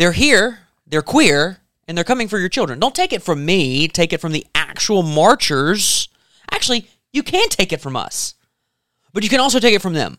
[0.00, 2.78] they're here, they're queer, and they're coming for your children.
[2.78, 6.08] Don't take it from me, take it from the actual marchers.
[6.50, 8.34] Actually, you can take it from us,
[9.12, 10.18] but you can also take it from them.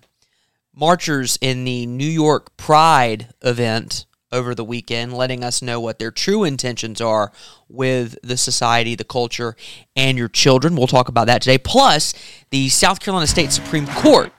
[0.76, 6.12] Marchers in the New York Pride event over the weekend, letting us know what their
[6.12, 7.32] true intentions are
[7.68, 9.56] with the society, the culture,
[9.96, 10.76] and your children.
[10.76, 11.58] We'll talk about that today.
[11.58, 12.14] Plus,
[12.52, 14.32] the South Carolina State Supreme Court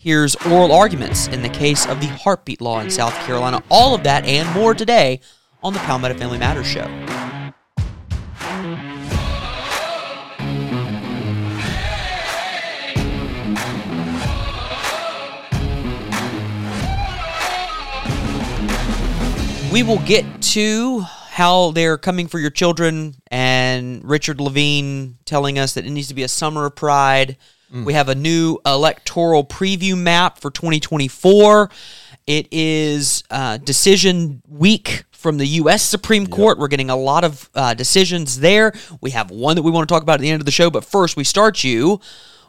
[0.00, 3.62] hears oral arguments in the case of the heartbeat law in South Carolina.
[3.70, 5.20] All of that and more today
[5.62, 6.86] on the Palmetto Family Matters Show.
[19.70, 25.74] We will get to how they're coming for your children and Richard Levine telling us
[25.74, 27.36] that it needs to be a summer of pride.
[27.72, 31.70] We have a new electoral preview map for 2024.
[32.26, 35.82] It is uh, decision week from the U.S.
[35.82, 36.58] Supreme Court.
[36.58, 38.72] We're getting a lot of uh, decisions there.
[39.00, 40.70] We have one that we want to talk about at the end of the show,
[40.70, 42.00] but first we start you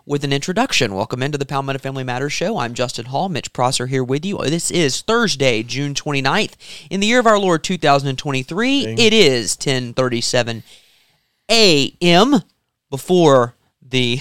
[0.05, 0.95] with an introduction.
[0.95, 2.57] Welcome into the Palmetto Family Matters Show.
[2.57, 4.37] I'm Justin Hall, Mitch Prosser here with you.
[4.39, 6.53] This is Thursday, June 29th.
[6.89, 10.63] In the year of our Lord 2023, it is 1037
[11.49, 12.41] a.m.
[12.89, 13.55] before
[13.91, 14.19] the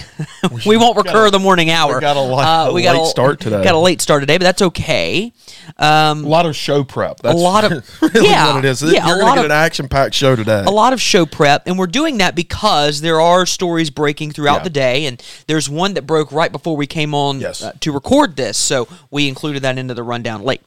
[0.65, 1.95] we won't recur the morning hour.
[1.95, 3.63] we got a li- a late start today.
[3.63, 5.33] Got a late start today, but that's okay.
[5.77, 7.19] Um, A lot of show prep.
[7.21, 8.81] That's A lot of- really yeah, what it is.
[8.83, 10.63] yeah, a You're lot going to of- get an action-packed show today.
[10.65, 14.57] a lot of show prep, and we're doing that because there are stories breaking throughout
[14.59, 14.63] Yeah.
[14.63, 17.63] the day, and there's one that broke right before we came on Yes.
[17.63, 20.61] uh, to record this, so we included that into the rundown late.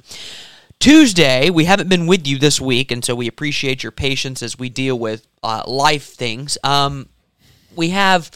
[0.81, 4.59] Tuesday, we haven't been with you this week, and so we appreciate your patience as
[4.59, 6.59] we deal with uh, life things.
[6.65, 7.09] Um,
[7.77, 8.31] we have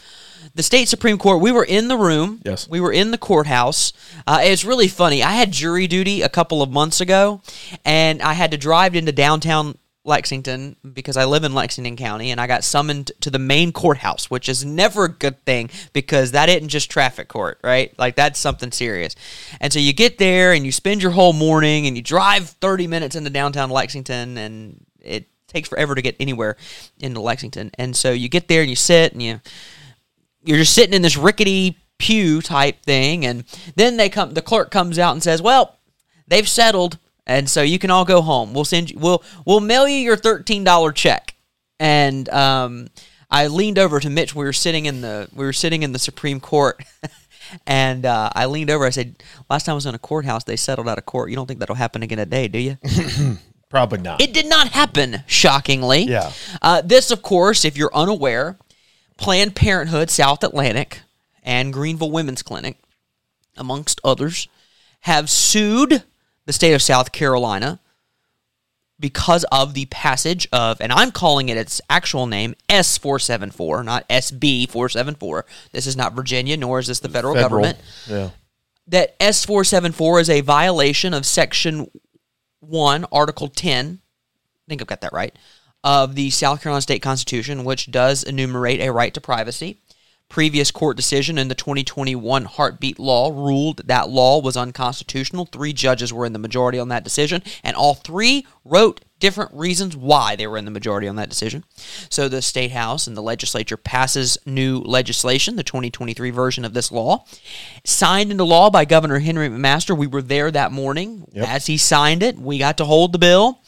[0.55, 1.41] the state supreme court.
[1.41, 2.41] We were in the room.
[2.43, 2.67] Yes.
[2.67, 3.93] we were in the courthouse.
[4.25, 5.23] Uh, it's really funny.
[5.23, 7.41] I had jury duty a couple of months ago,
[7.85, 12.41] and I had to drive into downtown Lexington because I live in Lexington County, and
[12.41, 16.49] I got summoned to the main courthouse, which is never a good thing because that
[16.49, 17.97] isn't just traffic court, right?
[17.99, 19.15] Like that's something serious.
[19.61, 22.87] And so you get there and you spend your whole morning and you drive 30
[22.87, 26.55] minutes into downtown Lexington, and it takes forever to get anywhere
[26.99, 27.71] into Lexington.
[27.77, 29.41] And so you get there and you sit and you
[30.43, 33.43] you're just sitting in this rickety pew type thing, and
[33.75, 34.33] then they come.
[34.33, 35.77] The clerk comes out and says, "Well,
[36.27, 38.53] they've settled, and so you can all go home.
[38.53, 38.99] We'll send you.
[38.99, 41.35] We'll we'll mail you your thirteen dollar check."
[41.79, 42.87] And um,
[43.31, 44.35] I leaned over to Mitch.
[44.35, 46.83] We were sitting in the we were sitting in the Supreme Court.
[47.65, 48.85] And uh, I leaned over.
[48.85, 51.31] I said, "Last time I was in a courthouse, they settled out of court.
[51.31, 52.77] You don't think that'll happen again today, do you?"
[53.69, 54.19] Probably not.
[54.19, 56.03] It did not happen, shockingly.
[56.03, 56.31] Yeah.
[56.61, 58.57] Uh, this, of course, if you're unaware,
[59.19, 61.01] Planned Parenthood South Atlantic
[61.43, 62.77] and Greenville Women's Clinic,
[63.57, 64.47] amongst others,
[65.01, 66.03] have sued
[66.45, 67.79] the state of South Carolina
[68.99, 75.43] because of the passage of, and I'm calling it its actual name, S474, not SB474.
[75.71, 77.61] This is not Virginia, nor is this the federal, Federal.
[77.61, 77.77] government
[78.07, 78.29] Yeah.
[78.87, 81.89] that S474 is a violation of Section
[82.59, 85.33] 1, Article 10, I think I've got that right,
[85.83, 89.79] of the South Carolina State Constitution, which does enumerate a right to privacy.
[90.27, 95.45] Previous court decision in the 2021 heartbeat law ruled that, law was unconstitutional.
[95.45, 99.97] Three judges were in the majority on that decision, and all three wrote different reasons
[99.97, 101.63] why they were in the majority on that decision.
[102.11, 106.91] So the state house and the legislature passes new legislation, the 2023 version of this
[106.91, 107.25] law,
[107.83, 109.97] signed into law by Governor Henry McMaster.
[109.97, 111.47] We were there that morning Yep.
[111.47, 112.37] as he signed it.
[112.37, 113.61] We got to hold the bill,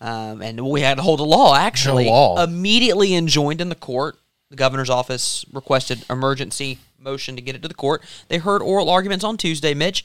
[0.00, 1.54] um, and we had to hold the law.
[1.56, 2.42] Actually, law.
[2.42, 4.16] immediately enjoined in the court.
[4.50, 8.02] The governor's office requested emergency motion to get it to the court.
[8.28, 10.04] They heard oral arguments on Tuesday, Mitch.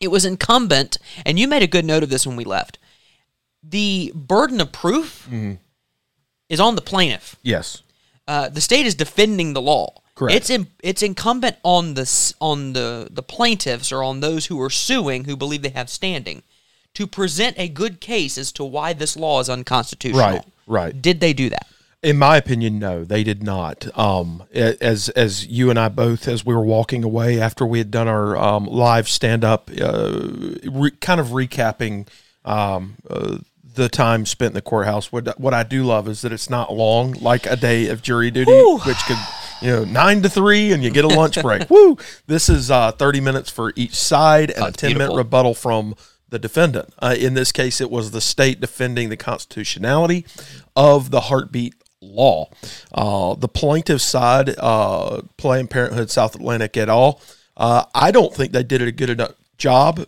[0.00, 0.96] It was incumbent,
[1.26, 2.78] and you made a good note of this when we left.
[3.62, 5.54] The burden of proof Mm-hmm.
[6.48, 7.36] is on the plaintiff.
[7.42, 7.82] Yes.
[8.26, 10.00] Uh, the state is defending the law.
[10.14, 10.36] Correct.
[10.36, 14.70] It's in, it's incumbent on the on the the plaintiffs or on those who are
[14.70, 16.42] suing who believe they have standing
[16.94, 20.20] to present a good case as to why this law is unconstitutional.
[20.20, 21.02] Right, right.
[21.02, 21.66] Did they do that?
[22.02, 23.86] In my opinion, no, they did not.
[23.98, 27.90] Um, as as you and I both, as we were walking away after we had
[27.90, 30.30] done our um, live stand up, uh,
[30.64, 32.08] re- kind of recapping
[32.46, 33.38] um, uh,
[33.74, 35.12] the time spent in the courthouse.
[35.12, 38.30] What what I do love is that it's not long, like a day of jury
[38.30, 39.18] duty, which could
[39.60, 41.68] you know nine to three, and you get a lunch break.
[41.70, 41.98] Woo!
[42.26, 45.94] This is uh, thirty minutes for each side and a That's ten minute rebuttal from
[46.30, 46.92] the defendant.
[46.98, 50.24] Uh, in this case, it was the state defending the constitutionality
[50.74, 52.48] of the heartbeat law.
[52.92, 57.20] Uh, the plaintiff side, uh, Planned Parenthood South Atlantic et al.,
[57.56, 60.06] uh, I don't think they did a good enough job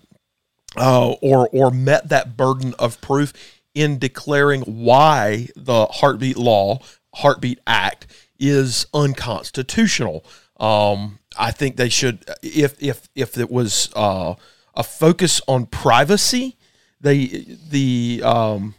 [0.77, 3.33] uh, or or met that burden of proof
[3.75, 6.79] in declaring why the heartbeat law,
[7.15, 8.07] heartbeat act,
[8.39, 10.25] is unconstitutional.
[10.59, 14.35] Um, I think they should, if if if it was uh,
[14.75, 16.57] a focus on privacy,
[17.01, 18.75] they the um,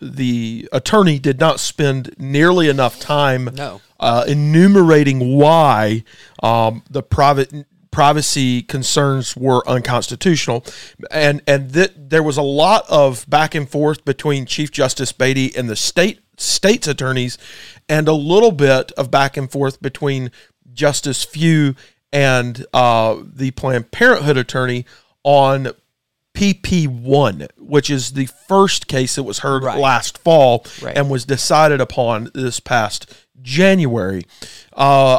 [0.00, 3.80] the attorney did not spend nearly enough time No.
[3.98, 6.04] uh, enumerating why
[6.42, 10.64] um, the private privacy concerns were unconstitutional,
[11.10, 15.54] and and that there was a lot of back and forth between Chief Justice Beatty
[15.56, 17.36] and the state state's attorneys,
[17.88, 20.30] and a little bit of back and forth between
[20.72, 21.74] Justice Few
[22.12, 24.86] and uh, the Planned Parenthood attorney
[25.24, 25.68] on
[26.34, 29.78] PP1, which is the first case that was heard Right.
[29.78, 30.96] last fall Right.
[30.96, 33.06] and was decided upon this past
[33.42, 34.24] January.
[34.72, 35.18] Uh,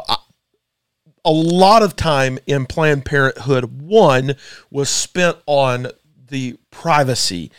[1.24, 4.36] a lot of time in Planned Parenthood 1
[4.71, 5.88] was spent on
[6.30, 7.51] the privacy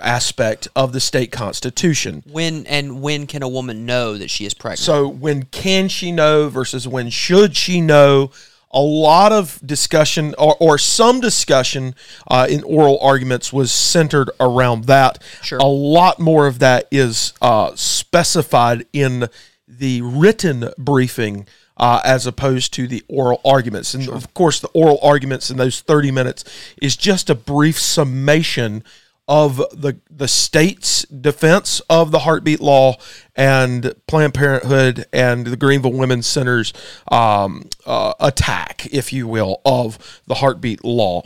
[0.00, 2.22] aspect of the state constitution.
[2.30, 4.78] When and when can a woman know that she is pregnant?
[4.80, 8.30] So when can she know versus when should she know?
[8.72, 11.94] A lot of discussion or, or some discussion
[12.28, 15.22] uh, in oral arguments was centered around that.
[15.42, 15.58] Sure.
[15.58, 19.28] A lot more of that is uh, specified in
[19.66, 21.46] the written briefing
[21.76, 23.94] uh, as opposed to the oral arguments.
[23.94, 26.44] And of course, the oral arguments in those 30 minutes
[26.80, 28.84] is just a brief summation
[29.30, 32.96] of the the state's defense of the heartbeat law
[33.36, 36.72] and Planned Parenthood and the Greenville Women's Center's
[37.12, 41.22] um, uh, attack, if you will, of the heartbeat law.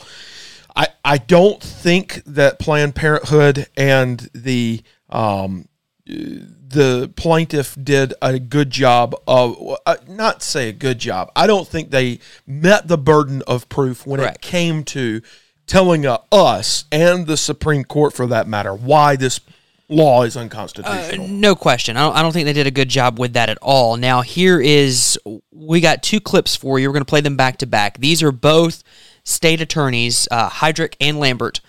[0.76, 5.68] I I don't think that Planned Parenthood and the um,
[6.04, 11.32] the plaintiff did a good job of uh, not say a good job.
[11.34, 14.36] I don't think they met the burden of proof when Correct.
[14.36, 15.22] it came to
[15.66, 19.40] telling uh, us and the Supreme Court, for that matter, why this
[19.88, 21.28] law is unconstitutional.
[21.28, 21.96] No question.
[21.96, 23.96] I don't, I don't think they did a good job with that at all.
[23.96, 25.18] Now, here is
[25.52, 26.88] we got two clips for you.
[26.88, 27.98] We're going to play them back to back.
[27.98, 28.82] These are both
[29.24, 31.60] state attorneys, uh, Hydrick and Lambert,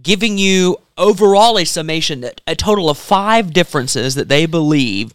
[0.00, 5.12] giving you overall a summation, that a total of five differences that they believe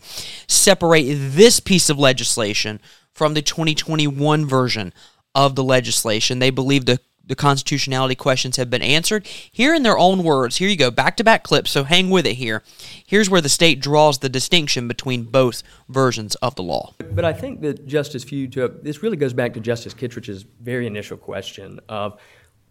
[0.48, 2.80] separate this piece of legislation
[3.14, 4.94] from the 2021 version
[5.36, 6.40] of the legislation.
[6.40, 9.26] They believe the the constitutionality questions have been answered.
[9.28, 12.26] Here in their own words, here you go, back to back clips, so hang with
[12.26, 12.64] it here.
[13.06, 16.94] Here's where the state draws the distinction between both versions of the law.
[17.12, 20.86] But I think that Justice Few took this really goes back to Justice Kittredge's very
[20.86, 22.20] initial question of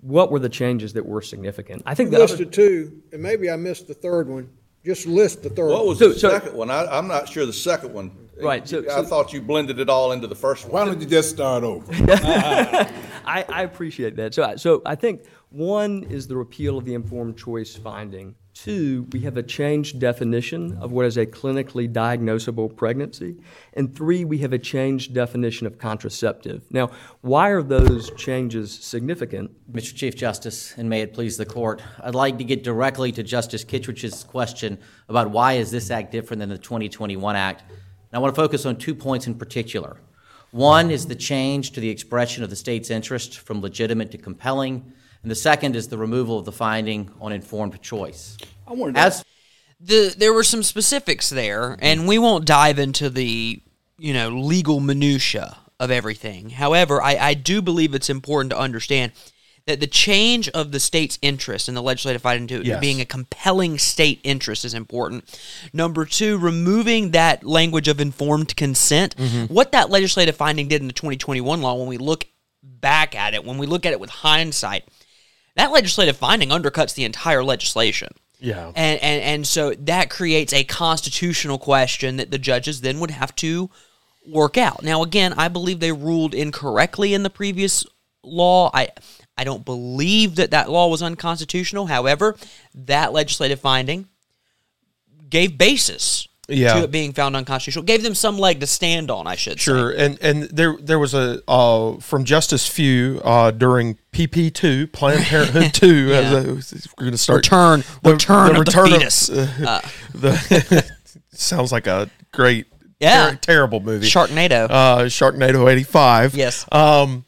[0.02, 1.82] what were the changes that were significant.
[1.87, 4.50] I think the other, two, and maybe I missed the third one.
[4.84, 6.69] Just list the third What was So- the so- second one?
[6.70, 8.10] I, I'm not sure the second one.
[8.40, 10.72] Right, so- I so- thought you blended it all into the first one.
[10.72, 11.87] Why don't you just start over?
[13.24, 14.34] I, I appreciate that.
[14.34, 18.34] So, I- so I think one is the repeal of the informed choice finding.
[18.54, 23.36] Two, we have a changed definition of what is a clinically diagnosable pregnancy.
[23.72, 26.62] And three, we have a changed definition of contraceptive.
[26.70, 26.90] Now,
[27.22, 29.50] why are those changes significant?
[29.72, 29.94] Mr.
[29.96, 33.64] Chief Justice, and may it please the court, I'd like to get directly to Justice
[33.64, 34.78] Kittredge's question
[35.08, 37.62] about why is this act different than the 2021 Act.
[37.70, 37.78] And
[38.12, 39.96] I want to focus on two points in particular.
[40.52, 44.93] One is the change to the expression of the state's interest from legitimate to compelling,
[45.22, 48.37] and the second is the removal of the finding on informed choice.
[48.69, 49.25] I wanted As
[49.81, 53.62] the there were some specifics there, and we won't dive into the
[53.98, 56.50] you know legal minutia of everything.
[56.50, 59.12] However, I, I do believe it's important to understand
[59.66, 62.81] that the change of the state's interest in the legislative fighting to, to Yes.
[62.81, 65.24] being a compelling state interest is important.
[65.72, 69.16] Number two, removing that language of informed consent.
[69.16, 69.52] Mm-hmm.
[69.52, 72.26] What that legislative finding did in the 2021 law, when we look
[72.62, 74.84] back at it, when we look at it with hindsight,
[75.56, 78.08] that legislative finding undercuts the entire legislation.
[78.40, 78.72] Yeah.
[78.74, 83.36] And, and and so that creates a constitutional question that the judges then would have
[83.36, 83.70] to
[84.26, 84.82] work out.
[84.82, 87.84] Now again, I believe they ruled incorrectly in the previous
[88.24, 88.70] law.
[88.74, 88.88] I
[89.36, 91.86] I don't believe that that law was unconstitutional.
[91.86, 92.36] However,
[92.74, 94.08] that legislative finding
[95.31, 96.74] gave basis Yeah.
[96.74, 97.84] to it being found unconstitutional.
[97.84, 99.65] Gave them some leg to stand on, I should say.
[99.65, 104.86] Sure, and and there there was a uh, from Justice Few uh, during PP two
[104.89, 106.10] Planned Parenthood two.
[106.12, 109.31] as a, we're going to start Return- return of the fetus.
[109.31, 109.81] uh,
[110.15, 110.93] the
[111.32, 112.67] sounds like a great
[113.01, 113.31] Yeah.
[113.31, 114.06] ter- terrible movie.
[114.06, 114.67] Sharknado.
[114.69, 116.34] uh, Sharknado eighty five.
[116.34, 116.67] Yes.
[116.70, 117.24] Um,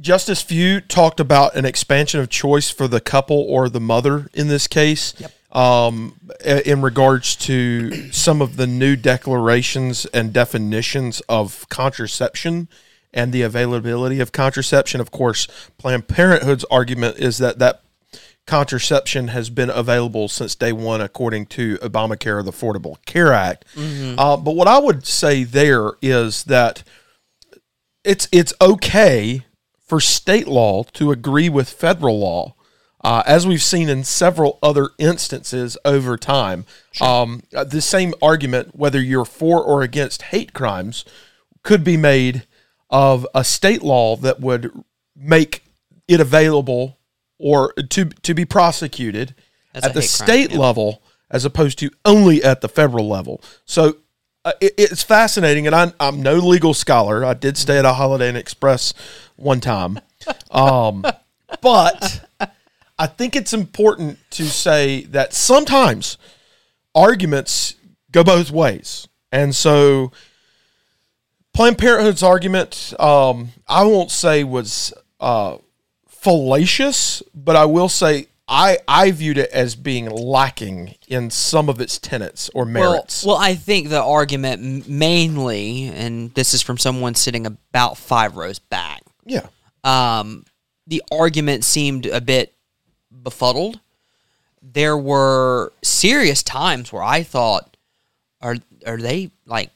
[0.00, 4.48] Justice Few talked about an expansion of choice for the couple or the mother in
[4.48, 5.14] this case.
[5.18, 5.32] Yep.
[5.50, 12.68] Um, in regards to some of the new declarations and definitions of contraception
[13.14, 17.80] and the availability of contraception, of course, Planned Parenthood's argument is that that
[18.46, 23.64] contraception has been available since day one, according to Obamacare, the Affordable Care Act.
[24.18, 26.82] Uh, but what I would say there is that
[28.04, 29.44] it's it's okay
[29.88, 32.54] for state law to agree with federal law,
[33.02, 36.66] uh, as we've seen in several other instances over time.
[37.00, 41.04] Um, uh, the same argument, whether you're for or against hate crimes,
[41.62, 42.46] could be made
[42.90, 44.70] of a state law that would
[45.16, 45.64] make
[46.06, 46.98] it available
[47.38, 49.34] or to to be prosecuted
[49.74, 50.58] As at the hate crime, state yeah.
[50.58, 53.42] level as opposed to only at the federal level.
[53.64, 53.98] So
[54.48, 57.24] uh, it, it's fascinating, and I'm, I'm no legal scholar.
[57.24, 58.94] I did stay at a Holiday Inn Express
[59.36, 60.00] one time,
[60.50, 61.04] um,
[61.60, 62.24] but
[62.98, 66.16] I think it's important to say that sometimes
[66.94, 67.74] arguments
[68.10, 70.12] go both ways, and so
[71.52, 75.58] Planned Parenthood's argument, um, I won't say was uh,
[76.08, 81.80] fallacious, but I will say I I viewed it as being lacking in some of
[81.80, 83.24] its tenets or merits.
[83.24, 88.36] Well, well, I think the argument mainly, and this is from someone sitting about five
[88.36, 89.02] rows back.
[89.26, 89.46] yeah,
[89.84, 90.44] Um,
[90.86, 92.54] the argument seemed a bit
[93.10, 93.80] befuddled.
[94.62, 97.76] There were serious times where I thought,
[98.40, 99.70] "Are are they like?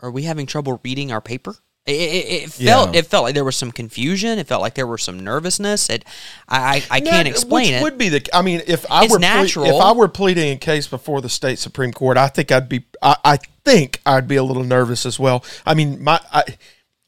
[0.00, 1.56] Are we having trouble reading our paper?"
[1.86, 3.00] It, it, it felt Yeah.
[3.00, 4.38] it felt like there was some confusion.
[4.38, 5.90] It felt like there was some nervousness.
[5.90, 6.04] It
[6.48, 7.82] I I, I can't That- explain which it.
[7.82, 8.26] Would be the.
[8.32, 9.66] I mean, if I It's were ple- natural.
[9.66, 12.84] if I were pleading a case before the state supreme court, I think I'd be.
[13.02, 15.44] I, I think I'd be a little nervous as well.
[15.66, 16.44] I mean, my I,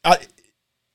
[0.03, 0.17] I,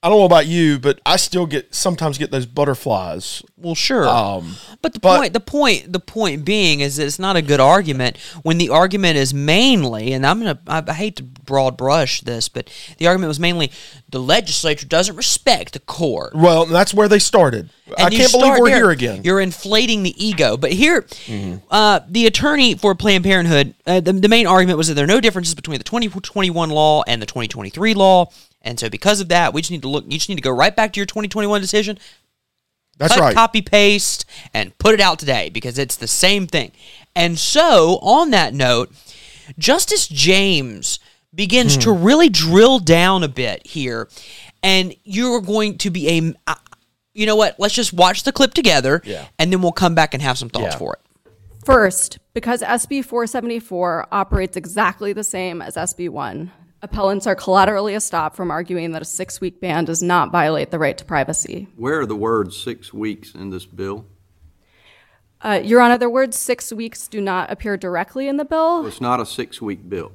[0.05, 3.41] I don't know about you, but I still get sometimes get those butterflies.
[3.57, 4.09] Well, sure.
[4.09, 7.43] Um, but the but- point, the point, the point being is that it's not a
[7.43, 11.77] good argument when the argument is mainly, and I'm gonna, I, I hate to broad
[11.77, 12.69] brush this, but
[12.99, 13.71] the argument was mainly
[14.11, 16.35] the legislature doesn't respect the court.
[16.35, 17.71] Well, that's where they started.
[17.97, 18.77] I And you can't believe we're there.
[18.79, 19.21] here again.
[19.23, 20.57] You're inflating the ego.
[20.57, 21.59] But here, Mm-hmm.
[21.71, 25.07] uh, the attorney for Planned Parenthood, uh, the, the main argument was that there are
[25.07, 28.29] no differences between the 2021 law and the 2023 law.
[28.63, 30.05] And so, because of that, we just need to look.
[30.05, 31.99] You just need to go right back to your 2021 decision,
[32.99, 33.35] That's cut, right.
[33.35, 36.71] copy, paste, and put it out today because it's the same thing.
[37.17, 38.93] And so, on that note,
[39.59, 40.99] Justice James
[41.35, 42.05] begins to Hmm.
[42.05, 44.09] really drill down a bit here,
[44.63, 46.35] and you're going to be a.
[46.47, 46.55] uh,
[47.15, 47.57] You know what?
[47.59, 49.27] Let's just watch the clip together, Yeah.
[49.39, 50.79] and then we'll come back and have some thoughts Yeah.
[50.79, 51.31] for it.
[51.63, 56.51] First, because SB 474 operates exactly the same as SB 1,
[56.83, 60.79] appellants are collaterally estopped from arguing that a six week ban does not violate the
[60.79, 61.69] right to privacy.
[61.77, 64.07] Where are the words six weeks in this bill?
[65.41, 68.87] Uh, Your Honor, the words six weeks do not appear directly in the bill.
[68.87, 70.13] It's not a six-week bill.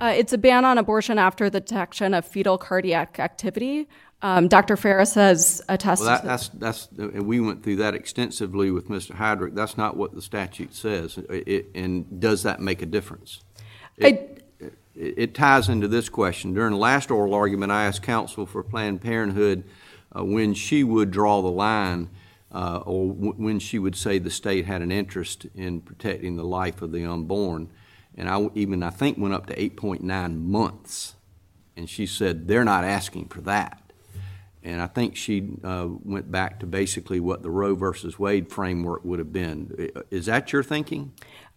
[0.00, 3.88] Uh, it's a ban on abortion after the detection of fetal cardiac activity.
[4.22, 4.76] Um, Dr.
[4.76, 9.12] Ferris has attested Well, that, that's, that's, and we went through that extensively with Mr.
[9.14, 9.54] Hydrick.
[9.54, 11.16] That's not what the statute says.
[11.16, 13.44] It- it- and does that make a difference?
[14.02, 14.28] I-
[14.96, 16.54] It, ties into this question.
[16.54, 19.64] During the last oral argument, I asked counsel for Planned Parenthood
[20.16, 22.08] uh, when she would draw the line
[22.50, 26.44] uh, or w- when she would say the state had an interest in protecting the
[26.44, 27.68] life of the unborn.
[28.16, 31.16] And I even, I think, went up to 8.9 months.
[31.76, 33.86] And she said, they're not asking for that.
[34.62, 39.04] And I think she uh, went back to basically what the Roe versus Wade framework
[39.04, 39.90] would have been.
[40.10, 41.12] Is that your thinking?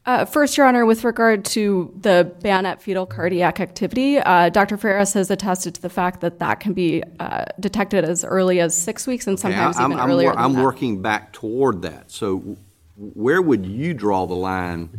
[0.09, 4.75] Uh, first, Your Honor, with regard to the ban at fetal cardiac activity, uh, Dr.
[4.75, 8.75] Ferris has attested to the fact that that can be uh, detected as early as
[8.75, 12.09] six weeks and Okay, sometimes I'm- even I'm earlier I'm working back toward that.
[12.09, 12.57] So
[12.97, 14.89] where would you draw the line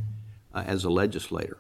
[0.55, 1.57] uh, as a legislator?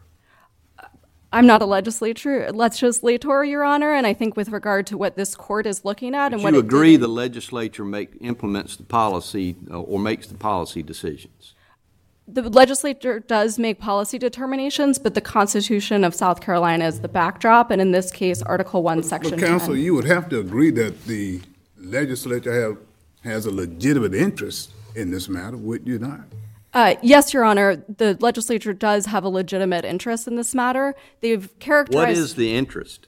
[1.32, 5.34] I'm not a legislature legislator, Your Honor, and I think with regard to what this
[5.34, 8.84] court is looking at and Do what you agree did- the legislature make, implements the
[8.84, 11.54] policy uh, or makes the policy decisions?
[12.32, 17.70] The legislature does make policy determinations, but the Constitution of South Carolina is the backdrop,
[17.70, 19.82] and in this case, Article One, Section But counsel, 10.
[19.82, 21.40] you would have to agree that the
[21.78, 22.78] legislature have,
[23.24, 26.20] has a legitimate interest in this matter, would you not?
[26.72, 30.94] Uh, yes, Your Honor, the legislature does have a legitimate interest in this matter.
[31.20, 33.06] They've characterized What is the interest?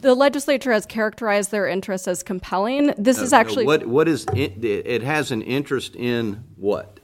[0.00, 2.94] the legislature has characterized their interest as compelling.
[2.96, 6.97] This is Uh, actually What, what is, it it has an interest in what?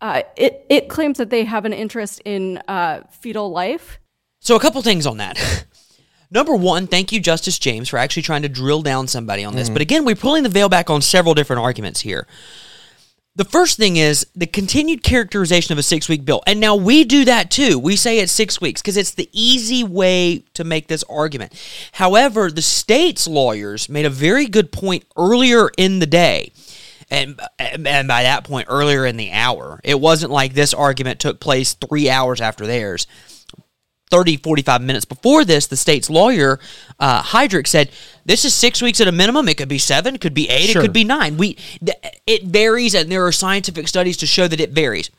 [0.00, 0.66] Uh, it.
[0.68, 3.98] It claims that they have an interest in uh, fetal life.
[4.40, 5.66] So, a couple things on that.
[6.30, 9.70] Number one, thank you, Justice James, for actually trying to drill down somebody on this.
[9.70, 12.26] But again, we're pulling the veil back on several different arguments here.
[13.36, 16.42] The first thing is the continued characterization of a six week bill.
[16.46, 17.78] And now we do that too.
[17.78, 21.52] We say it's six weeks because it's the easy way to make this argument.
[21.92, 26.52] However, the state's lawyers made a very good point earlier in the day.
[27.10, 31.38] And, and by that point, earlier in the hour, it wasn't like this argument took
[31.38, 33.06] place three hours after theirs.
[34.10, 36.60] 30, 45 minutes before this, the state's lawyer,
[37.00, 37.90] uh, Hydrick, said,
[38.24, 39.48] This is six weeks at a minimum.
[39.48, 40.80] It could be seven, it could be eight, Sure.
[40.80, 41.36] it could be nine.
[41.36, 45.10] We, th- it varies, and there are scientific studies to show that it varies.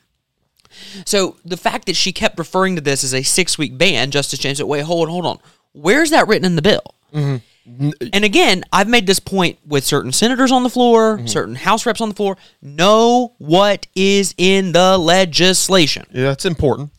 [1.05, 4.39] So the fact that she kept referring to this as a six week ban, Justice
[4.39, 5.39] James said, Wait, hold on, hold on.
[5.73, 7.43] Where's that written in the bill?
[7.67, 11.99] And again, I've made this point with certain senators on the floor, certain House reps
[12.01, 12.37] on the floor.
[12.61, 16.05] Know what is in the legislation.
[16.11, 16.91] Yeah, that's important.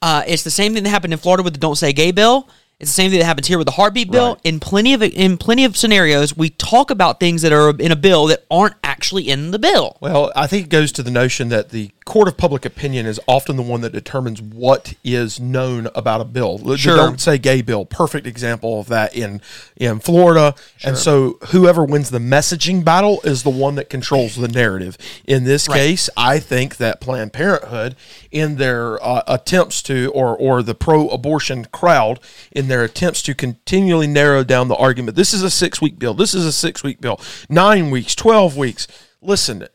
[0.00, 2.48] Uh, it's the same thing that happened in Florida with the "Don't Say Gay" bill.
[2.80, 4.30] It's the same thing that happens here with the heartbeat bill.
[4.30, 4.40] Right.
[4.42, 7.96] In plenty of in plenty of scenarios, we talk about things that are in a
[7.96, 9.98] bill that aren't actually in the bill.
[10.00, 13.20] Well, I think it goes to the notion that the court of public opinion is
[13.26, 16.76] often the one that determines what is known about a bill.
[16.76, 16.96] Sure.
[16.96, 17.84] Don't say gay bill.
[17.84, 19.40] Perfect example of that in
[19.76, 20.54] in Florida.
[20.76, 20.88] Sure.
[20.88, 24.96] And so whoever wins the messaging battle is the one that controls the narrative.
[25.26, 25.76] In this Right.
[25.76, 27.94] case, I think that Planned Parenthood,
[28.30, 32.18] in their uh, attempts to, or or the pro-abortion crowd,
[32.50, 36.14] in their attempts to continually narrow down the argument, this is a six-week bill.
[36.14, 37.20] This is a six-week bill.
[37.48, 38.86] Nine weeks, twelve weeks.
[39.22, 39.68] Listen,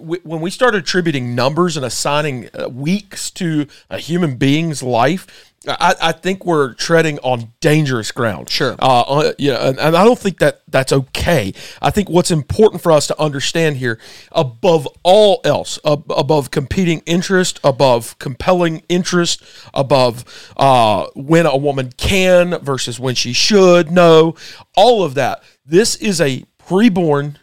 [0.00, 5.94] when we start attributing numbers and assigning uh, weeks to a human being's life, I,
[6.00, 8.50] I think we're treading on dangerous ground.
[8.50, 8.76] Sure.
[8.78, 11.52] Uh, uh, yeah, and, and I don't think that that's okay.
[11.80, 13.98] I think what's important for us to understand here,
[14.32, 19.42] above all else, ab- above competing interest, above compelling interest,
[19.72, 20.24] above
[20.56, 24.34] uh, when a woman can versus when she should know,
[24.76, 25.42] all of that.
[25.64, 27.36] This is a preborn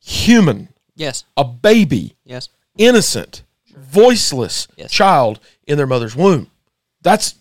[0.00, 1.24] human, Yes.
[1.36, 2.48] a baby, Yes.
[2.78, 3.42] innocent,
[3.76, 4.90] voiceless Yes.
[4.90, 6.50] child in their mother's womb.
[7.02, 7.34] That's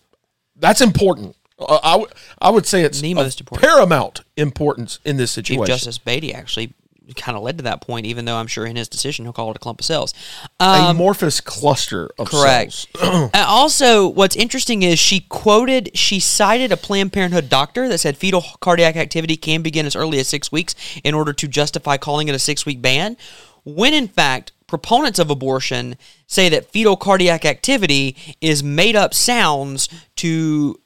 [0.57, 1.35] that's important.
[1.57, 3.67] Uh, I would I would say it's The most important.
[3.67, 5.65] paramount importance in this Chief situation.
[5.67, 6.74] Justice Beatty actually
[7.15, 9.51] kind of led to that point, even though I'm sure in his decision he'll call
[9.51, 10.13] it a clump of cells.
[10.59, 12.74] Um, Amorphous cluster of Correct.
[12.74, 13.31] cells.
[13.35, 18.17] Uh, also, what's interesting is she quoted, she cited a Planned Parenthood doctor that said
[18.17, 22.27] fetal cardiac activity can begin as early as six weeks in order to justify calling
[22.27, 23.18] it a six week ban,
[23.63, 25.96] when in fact, proponents of abortion
[26.27, 30.79] say that fetal cardiac activity is made up sounds to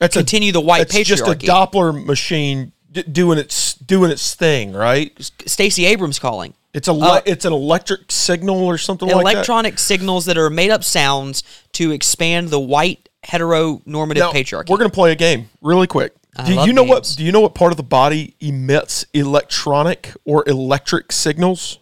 [0.00, 1.34] That's a- continue the white It's just a.
[1.34, 5.12] Doppler machine d- doing its doing its thing, right?
[5.46, 6.54] Stacey Abrams calling.
[6.74, 9.32] It's a le- uh, it's an electric signal or something like that.
[9.34, 14.68] Electronic signals that are made up sounds to expand the white heteronormative Now, patriarchy.
[14.68, 16.14] We're going to play a game really quick.
[16.36, 17.14] I Do you know what?
[17.16, 21.78] Do you know what part of the body emits electronic or electric signals?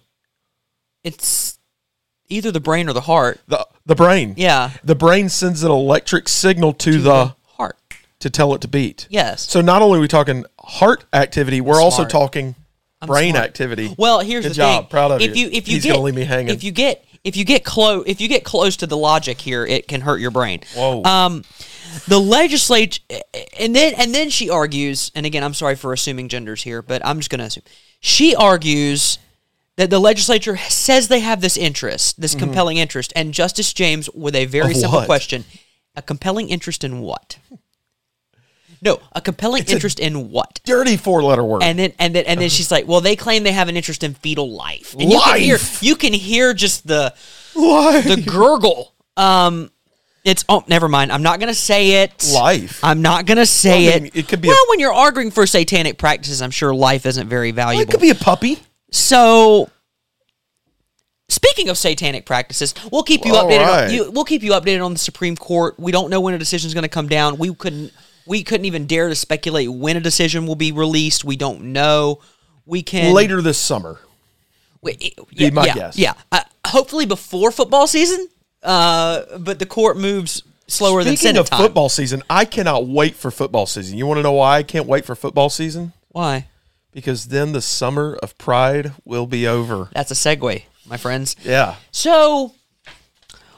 [1.06, 1.58] it's
[2.28, 3.40] either the brain or the heart.
[3.46, 4.34] The the brain.
[4.36, 4.72] Yeah.
[4.82, 7.78] The brain sends an electric signal to, the, heart.
[8.18, 9.06] to tell it to beat.
[9.08, 9.48] Yes.
[9.48, 12.10] So not only are we talking heart activity, we're also Smart.
[12.10, 12.54] talking
[13.06, 13.44] brain smart.
[13.46, 13.94] activity.
[13.96, 14.82] Well, here's Good the job.
[14.84, 14.90] thing.
[14.90, 15.46] Proud of if you.
[15.48, 16.54] If you He's get gonna leave me hanging.
[16.54, 19.64] if you get if you get close if you get close to the logic here,
[19.66, 20.60] it can hurt your brain.
[20.74, 21.02] Whoa.
[21.04, 21.44] Um,
[22.08, 23.00] the legislature,
[23.58, 27.04] and then and then she argues, and again, I'm sorry for assuming genders here, but
[27.04, 27.62] I'm just going to assume
[28.00, 29.18] she argues
[29.76, 34.34] that the legislature says they have this interest, this compelling interest, and Justice James with
[34.34, 34.70] a very Mm-hmm.
[34.72, 35.06] Of simple what?
[35.06, 35.44] question:
[35.94, 37.38] a compelling interest in what?
[38.82, 40.60] No, a compelling a- interest in what?
[40.64, 41.62] Dirty four letter word.
[41.62, 44.02] And then and then and then she's like, "Well, they claim they have an interest
[44.04, 45.82] in fetal life." And you can hear Life!
[45.82, 47.14] you can hear just the
[47.54, 48.04] Life.
[48.06, 48.92] the gurgle.
[49.16, 49.70] Um,
[50.24, 51.12] it's oh, never mind.
[51.12, 52.28] I'm not gonna say it.
[52.34, 52.80] Life.
[52.82, 54.16] I'm not gonna say Well, I mean, it.
[54.16, 56.42] it could be well a- when you're arguing for satanic practices.
[56.42, 57.82] I'm sure life isn't very valuable.
[57.82, 58.58] it could be a puppy.
[58.90, 59.70] So,
[61.28, 63.66] speaking of satanic practices, we'll keep you All updated.
[63.66, 63.84] right.
[63.88, 65.78] On, you, we'll keep you updated on the Supreme Court.
[65.78, 67.38] We don't know when a decision is going to come down.
[67.38, 67.92] We couldn't.
[68.26, 71.24] We couldn't even dare to speculate when a decision will be released.
[71.24, 72.20] We don't know.
[72.64, 74.00] We can Later this summer.
[74.82, 75.98] Wait, yeah, my yeah, guess.
[75.98, 78.28] Yeah, uh, hopefully before football season.
[78.62, 81.60] Uh, but the court moves slower than Speaking Senate of time.
[81.60, 83.98] football season, I cannot wait for football season.
[83.98, 85.92] You want to know why I can't wait for football season?
[86.08, 86.48] Why?
[86.92, 89.88] Because then the summer of pride will be over.
[89.92, 91.36] That's a segue, my friends.
[91.42, 91.76] Yeah.
[91.90, 92.54] So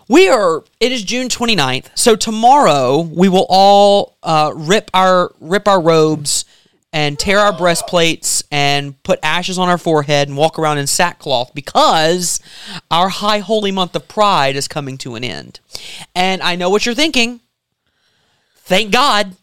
[0.08, 0.64] we are.
[0.80, 1.90] It is June 29th.
[1.94, 6.44] So tomorrow we will all uh, rip our rip our robes
[6.92, 11.54] and tear our breastplates and put ashes on our forehead and walk around in sackcloth
[11.54, 12.40] because
[12.90, 15.60] our high holy month of pride is coming to an end.
[16.14, 17.40] And I know what you're thinking.
[18.56, 19.36] Thank God.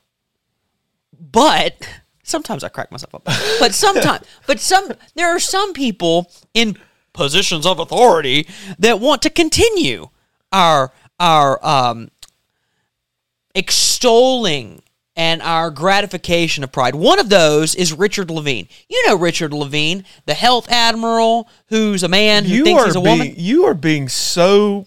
[1.31, 1.87] But
[2.23, 3.25] sometimes I crack myself up.
[3.59, 6.77] But sometimes, but some there are some people in
[7.13, 8.47] positions of authority
[8.79, 10.09] that want to continue
[10.55, 12.09] our our um,
[13.53, 14.81] extolling
[15.17, 16.95] and our gratification of pride.
[16.95, 18.67] One of those is Richard Levine.
[18.89, 22.95] You know Richard Levine, the health admiral who's a man who You thinks are he's
[22.95, 23.33] a being woman.
[23.37, 24.85] you are being so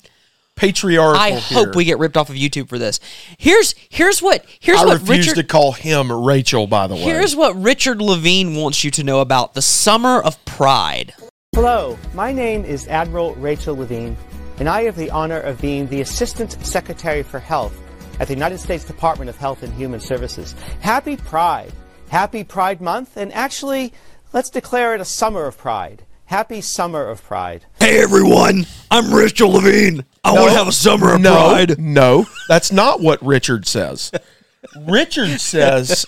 [0.54, 1.20] patriarchal.
[1.20, 1.64] I here.
[1.64, 3.00] hope we get ripped off of YouTube for this.
[3.38, 6.66] Here's here's what here's I what refuse Richard to call him Rachel.
[6.66, 10.42] By the way, here's what Richard Levine wants you to know about the summer of
[10.44, 11.14] pride.
[11.54, 14.16] Hello, my name is Admiral Rachel Levine,
[14.58, 17.80] and I have the honor of being the Assistant Secretary for Health
[18.18, 20.54] at the United States Department of Health and Human Services.
[20.80, 21.72] Happy Pride.
[22.08, 23.92] Happy Pride Month, and actually,
[24.32, 26.04] let's declare it a summer of pride.
[26.24, 27.64] Happy Summer of Pride.
[27.78, 30.04] Hey everyone, I'm Richard Levine.
[30.24, 31.78] I want to have a summer of no, pride.
[31.78, 34.10] No, that's not what Richard says.
[34.86, 36.04] Richard says,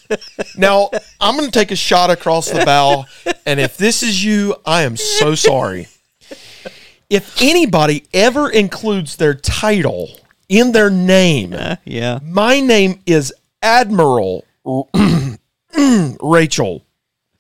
[0.56, 3.06] now I'm going to take a shot across the bow,
[3.46, 5.86] and if this is you, I am so sorry.
[7.10, 10.10] If anybody ever includes their title
[10.48, 12.20] in their name, uh, Yeah.
[12.22, 14.44] my name is Admiral
[16.22, 16.84] Rachel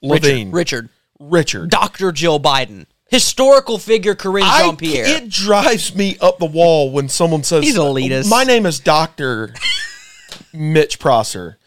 [0.02, 0.50] Levine.
[0.50, 0.88] Richard,
[1.20, 1.70] Richard.
[1.70, 2.10] Dr.
[2.10, 5.06] Jill Biden, historical figure Karine Jean Pierre.
[5.06, 8.28] It drives me up the wall when someone says, He's elitist.
[8.28, 9.54] My name is Doctor
[10.52, 11.58] Mitch Prosser."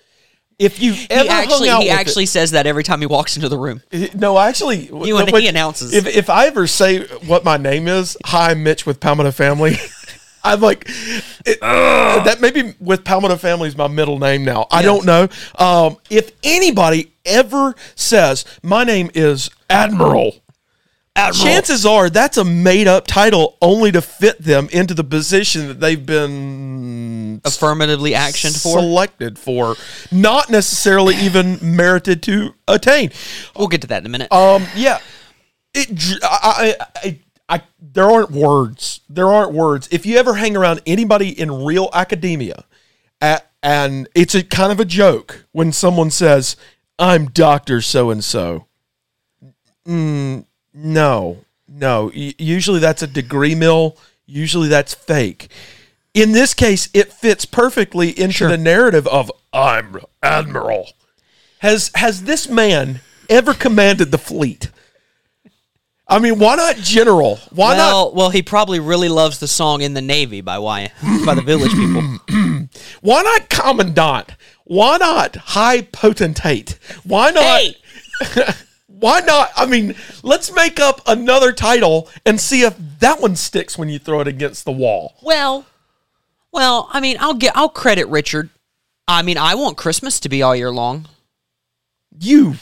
[0.59, 3.05] If you ever he actually hung out he with actually says that every time he
[3.05, 3.81] walks into the room.
[4.15, 5.93] no, actually, You and he announces.
[5.93, 9.75] If if I ever say what my name is, hi, I'm Mitch with Palmetto Family.
[10.45, 10.89] I'm like,
[11.45, 14.67] it, that maybe with Palmetto Family is my middle name now.
[14.71, 15.29] I don't know.
[15.57, 20.42] Um, if anybody ever says my name is Admiral,
[21.15, 25.79] chances are that's a made up title only to fit them into the position that
[25.79, 28.79] they've been Affirmatively actioned for.
[28.79, 29.75] selected for,
[30.11, 33.11] not necessarily even merited to attain.
[33.55, 34.31] We'll get to that in a minute.
[34.31, 34.99] Um, yeah,
[35.73, 36.19] it.
[36.23, 39.01] I, I, I, I, there aren't words.
[39.09, 39.87] There aren't words.
[39.91, 42.63] If you ever hang around anybody in real academia,
[43.21, 46.55] at, and it's a kind of a joke when someone says,
[46.97, 48.67] "I'm Doctor So and So."
[50.73, 52.11] No, no.
[52.13, 53.97] Usually that's a degree mill.
[54.25, 55.49] Usually that's fake.
[56.13, 60.89] In this case, it fits perfectly into the narrative of "I'm Admiral."
[61.59, 64.69] Has has this man ever commanded the fleet?
[66.07, 67.37] I mean, why not general?
[67.51, 67.77] Why not?
[67.77, 70.91] well, well, he probably really loves the song "In the Navy" by Y
[71.25, 72.01] by the Village People.
[73.01, 74.31] Why not commandant?
[74.65, 76.77] Why not high potentate?
[77.03, 77.43] Why not?
[77.43, 77.75] Hey!
[79.03, 79.51] Why not?
[79.57, 83.99] I mean, let's make up another title and see if that one sticks when you
[83.99, 85.15] throw it against the wall.
[85.21, 85.65] Well,
[86.53, 88.49] well, I mean, I'll get I'll credit Richard.
[89.05, 91.07] I mean, I want Christmas to be all year long.
[92.17, 92.55] You,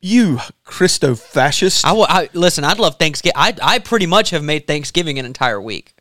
[0.00, 1.86] you Christo fascist.
[1.86, 2.64] I, wa- I listen.
[2.64, 3.36] I'd love Thanksgiving.
[3.36, 5.94] I I pretty much have made Thanksgiving an entire week.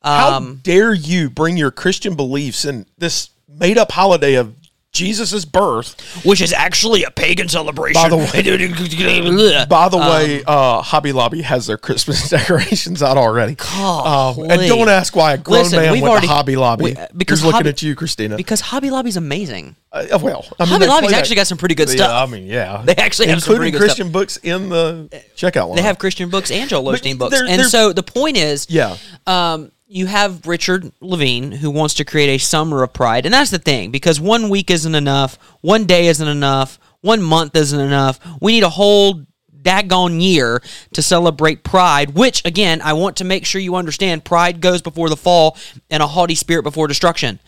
[0.00, 4.54] How Um, dare you bring your Christian beliefs in this made up holiday of
[4.94, 6.00] Jesus' birth?
[6.24, 8.00] which is actually a pagan celebration.
[8.00, 8.24] By the way-
[9.68, 13.56] By the Um, way, uh, Hobby Lobby has their Christmas decorations out already.
[13.76, 16.84] Um, and don't ask why a grown Listen, man went already- to Hobby Lobby.
[16.84, 18.36] we- because Who's looking Hobby- at you, Christina.
[18.36, 19.76] because Hobby Lobby's amazing.
[19.92, 22.28] Uh, well, I mean, Hobby Lobby's actually got some pretty good yeah, stuff.
[22.28, 24.06] I mean, yeah, They actually have some including pretty good stuff.
[24.06, 24.12] Including Christian stuff.
[24.12, 25.76] books in the checkout line.
[25.76, 28.66] They have Christian books and Joel Osteen books, they're- and they're- so the point is,
[28.70, 28.96] Yeah.
[29.26, 33.50] um, you have Richard Levine who wants to create a summer of pride, and that's
[33.50, 38.18] the thing because one week isn't enough, one day isn't enough, one month isn't enough.
[38.40, 39.22] We need a whole
[39.62, 42.14] daggone year to celebrate pride.
[42.14, 45.56] Which again, I want to make sure you understand: pride goes before the fall,
[45.90, 47.38] and a haughty spirit before destruction.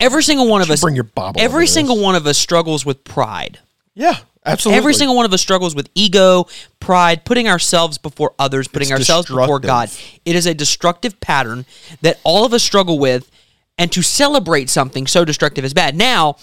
[0.00, 1.72] Every single one of us, bring your over Every this.
[1.72, 3.60] single one of us struggles with pride.
[3.94, 4.78] yeah, absolutely.
[4.78, 6.46] Every single one of us struggles with ego,
[6.80, 9.90] pride, putting ourselves before others, putting It's ourselves before God.
[10.24, 11.66] It is a destructive pattern
[12.02, 13.30] that all of us struggle with.
[13.76, 15.96] And to celebrate something so destructive is bad.
[15.96, 16.36] Now,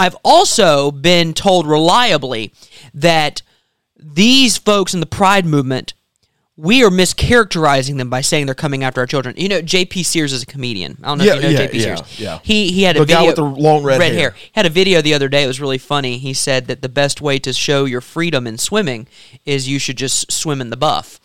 [0.00, 2.52] I've also been told reliably
[2.92, 3.42] that
[3.96, 5.94] these folks in the pride movement,
[6.58, 9.34] we are mischaracterizing them by saying they're coming after our children.
[9.38, 10.02] You know, J.P.
[10.02, 10.98] Sears is a comedian.
[11.02, 11.78] I don't know Yeah, if you know yeah, J.P.
[11.78, 12.20] yeah, Sears.
[12.20, 12.38] yeah.
[12.42, 14.12] He he had a The guy video with the long red hair.
[14.12, 14.30] hair.
[14.32, 15.44] He had a video the other day.
[15.44, 16.18] It was really funny.
[16.18, 19.06] He said that the best way to show your freedom in swimming
[19.46, 21.18] is you should just swim in the buff.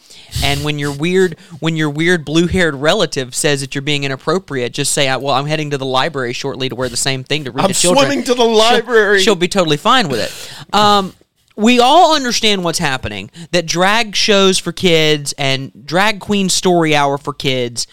[0.43, 4.93] And when your weird when your weird blue-haired relative says that you're being inappropriate, just
[4.93, 7.63] say, "Well, I'm heading to the library shortly to wear the same thing to read
[7.65, 9.21] I'm to children." swimming to the She'll- library.
[9.21, 10.73] She'll, be totally fine with it.
[10.75, 11.13] Um,
[11.58, 13.30] we all understand what's happening.
[13.52, 17.88] That drag shows for kids and drag queen story hour for kids.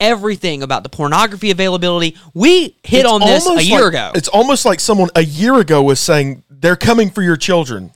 [0.00, 2.16] Everything about the pornography availability.
[2.32, 4.12] We hit It's on this a year like- ago.
[4.14, 7.90] It's almost like someone a year ago was saying they're coming for your children.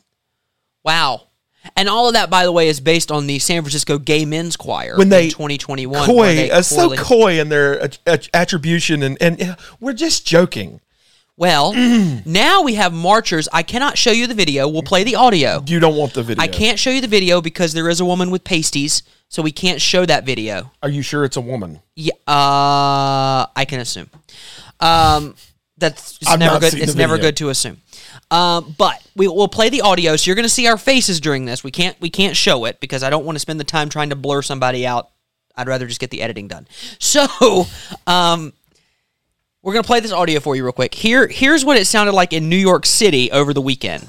[0.84, 1.28] Wow.
[1.76, 4.56] And all of that, by the way, is based on the San Francisco Gay Men's
[4.56, 6.06] Choir When they in 2021.
[6.06, 10.26] coy, they uh, so coy in their at- at- attribution, and and uh, we're just
[10.26, 10.80] joking.
[11.36, 11.72] Well,
[12.26, 13.48] now we have marchers.
[13.52, 14.68] I cannot show you the video.
[14.68, 15.62] We'll play the audio.
[15.66, 16.42] You don't want the video.
[16.42, 19.52] I can't show you the video because there is a woman with pasties, so we
[19.52, 20.70] can't show that video.
[20.82, 21.80] Are you sure it's a woman?
[21.96, 24.10] Yeah, uh, I can assume.
[24.80, 25.34] Um,
[25.78, 26.72] that's it's I've never not good.
[26.72, 27.28] seen It's the never video.
[27.30, 27.78] good to assume.
[28.30, 31.44] Um, but we will play the audio, so you're going to see our faces during
[31.46, 31.64] this.
[31.64, 34.10] We can't we can't show it because I don't want to spend the time trying
[34.10, 35.10] to blur somebody out.
[35.56, 36.66] I'd rather just get the editing done.
[36.98, 37.66] So,
[38.06, 38.52] um,
[39.62, 40.92] we're going to play this audio for you real quick.
[40.92, 44.04] Here, here's what it sounded like in New York City over the weekend.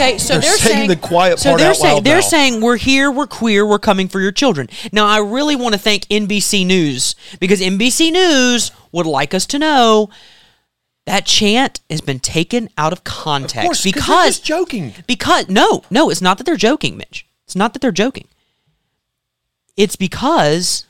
[0.00, 2.20] Okay, so They're they're, saying saying the quiet so part they're saying they're now.
[2.22, 4.68] saying we're here, we're queer, we're coming for your children.
[4.92, 9.58] Now, I really want to thank NBC News because NBC News would like us to
[9.58, 10.08] know
[11.04, 14.94] that chant has been taken out of context Of course, because joking.
[15.06, 17.26] because no, no, it's not that they're joking, Mitch.
[17.44, 18.26] It's not that they're joking.
[19.76, 20.86] It's because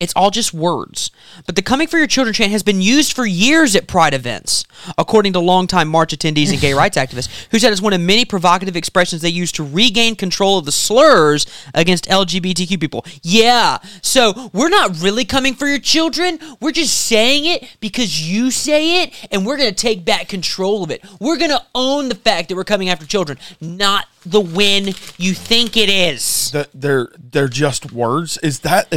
[0.00, 1.10] it's all just words.
[1.44, 4.64] But the Coming for Your Children chant has been used for years at Pride events,
[4.96, 8.24] according to longtime march attendees and gay rights activists, who said it's one of many
[8.24, 13.04] provocative expressions they use to regain control of the slurs against LGBTQ people.
[13.22, 16.38] Yeah, so we're not really coming for your children.
[16.60, 20.82] We're just saying it because you say it, and we're going to take back control
[20.82, 21.04] of it.
[21.20, 25.34] We're going to own the fact that we're coming after children, not the win you
[25.34, 26.50] think it is.
[26.52, 28.38] That they're they're just words.
[28.38, 28.88] Is that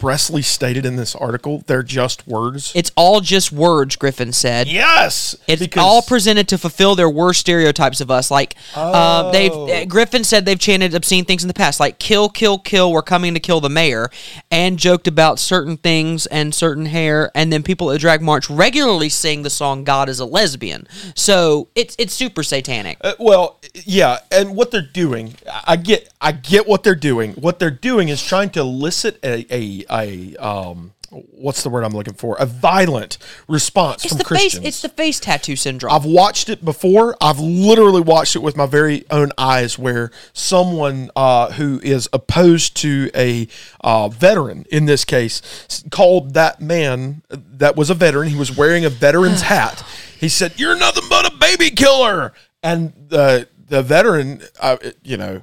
[0.00, 1.62] expressly stated in this article?
[1.66, 2.72] They're just words.
[2.74, 4.66] It's all just words, Griffin said.
[4.66, 8.30] yes, It's because- all presented to fulfill their worst stereotypes of us.
[8.30, 12.28] Like uh, they've uh, Griffin said they've chanted obscene things in the past, like "kill,
[12.30, 14.08] kill, kill." We're coming to kill the mayor,
[14.50, 17.30] and joked about certain things and certain hair.
[17.34, 21.68] And then people at Drag March regularly sing the song "God is a lesbian." So
[21.74, 22.96] it's it's super satanic.
[23.02, 25.34] Uh, well, yeah, and what they're doing,
[25.66, 27.32] I get, I get what they're doing.
[27.34, 31.92] What they're doing is trying to elicit a, a, a um, what's the word I'm
[31.92, 32.36] looking for?
[32.38, 34.54] A violent response It's from the Christians.
[34.62, 34.66] face.
[34.68, 35.92] It's the face tattoo syndrome.
[35.92, 37.16] I've watched it before.
[37.20, 42.76] I've literally watched it with my very own eyes, where someone uh, who is opposed
[42.78, 43.48] to a
[43.80, 45.42] uh, veteran, in this case,
[45.90, 48.28] called that man that was a veteran.
[48.28, 49.84] He was wearing a veteran's hat.
[50.18, 55.42] He said, "You're nothing but a baby killer," and the the veteran, uh, you know.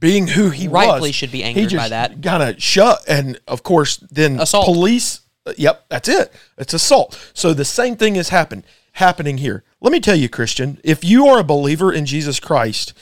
[0.00, 2.22] Being who he Rightfully was, should be he angered by that.
[2.22, 4.64] Kind of shut, and of course, then Assault.
[4.64, 5.20] police.
[5.46, 6.32] uh, Yep, that's it.
[6.58, 7.30] It's assault.
[7.34, 9.62] So the same thing is happen happening here.
[9.80, 12.92] Let me tell you, Christian, if you are a believer in Jesus Christ,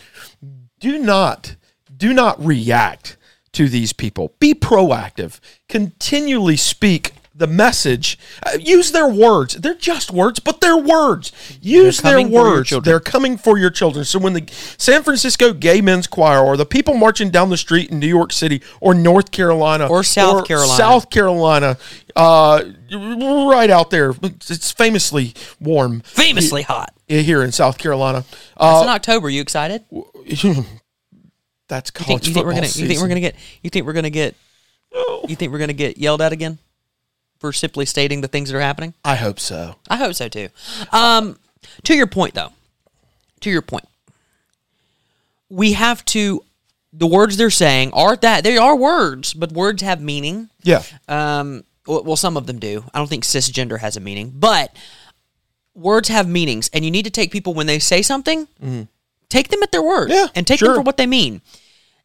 [0.81, 1.57] do not
[1.97, 3.17] do not react
[3.53, 4.35] to these people.
[4.39, 5.41] Be proactive.
[5.69, 8.19] Continually speak the message.
[8.45, 9.55] Uh, use their words.
[9.55, 11.33] They're just words, but they're words.
[11.63, 12.71] Use They're their coming for your words.
[12.85, 14.05] They're coming for your children.
[14.05, 14.45] So when the
[14.77, 18.33] San Francisco Gay Men's Choir or the people marching down the street in New York
[18.33, 20.77] City or North Carolina Or South Carolina.
[20.77, 21.79] South Carolina,
[22.17, 26.01] uh, right out there, it's famously warm.
[26.01, 26.93] Famously hot.
[27.07, 28.25] here in South Carolina.
[28.29, 29.31] It's Uh, in October.
[29.31, 29.85] You excited?
[29.93, 30.03] that's
[30.43, 30.65] You
[31.69, 32.67] think, college you think we're football gonna?
[32.67, 33.37] You think we're gonna get?
[33.63, 34.35] You think we're gonna get?
[35.29, 36.59] You think we're gonna get yelled at again
[37.39, 38.95] for simply stating the things that are happening?
[39.05, 39.77] I hope so.
[39.89, 40.49] I hope so too.
[40.93, 41.39] Um,
[41.85, 42.53] to your point, though.
[43.41, 43.87] To your point,
[45.49, 46.43] we have to.
[46.93, 50.49] The words they're saying aren't that they are words, but words have meaning.
[50.63, 50.83] Yeah.
[51.07, 52.85] Um, well, some of them do.
[52.93, 54.75] I don't think cisgender has a meaning, but
[55.75, 58.49] words have meanings, and you need to take people when they say something,
[59.29, 60.19] take them at their word, Mm-hmm.
[60.19, 60.69] Yeah, and take sure.
[60.69, 61.41] them for what they mean.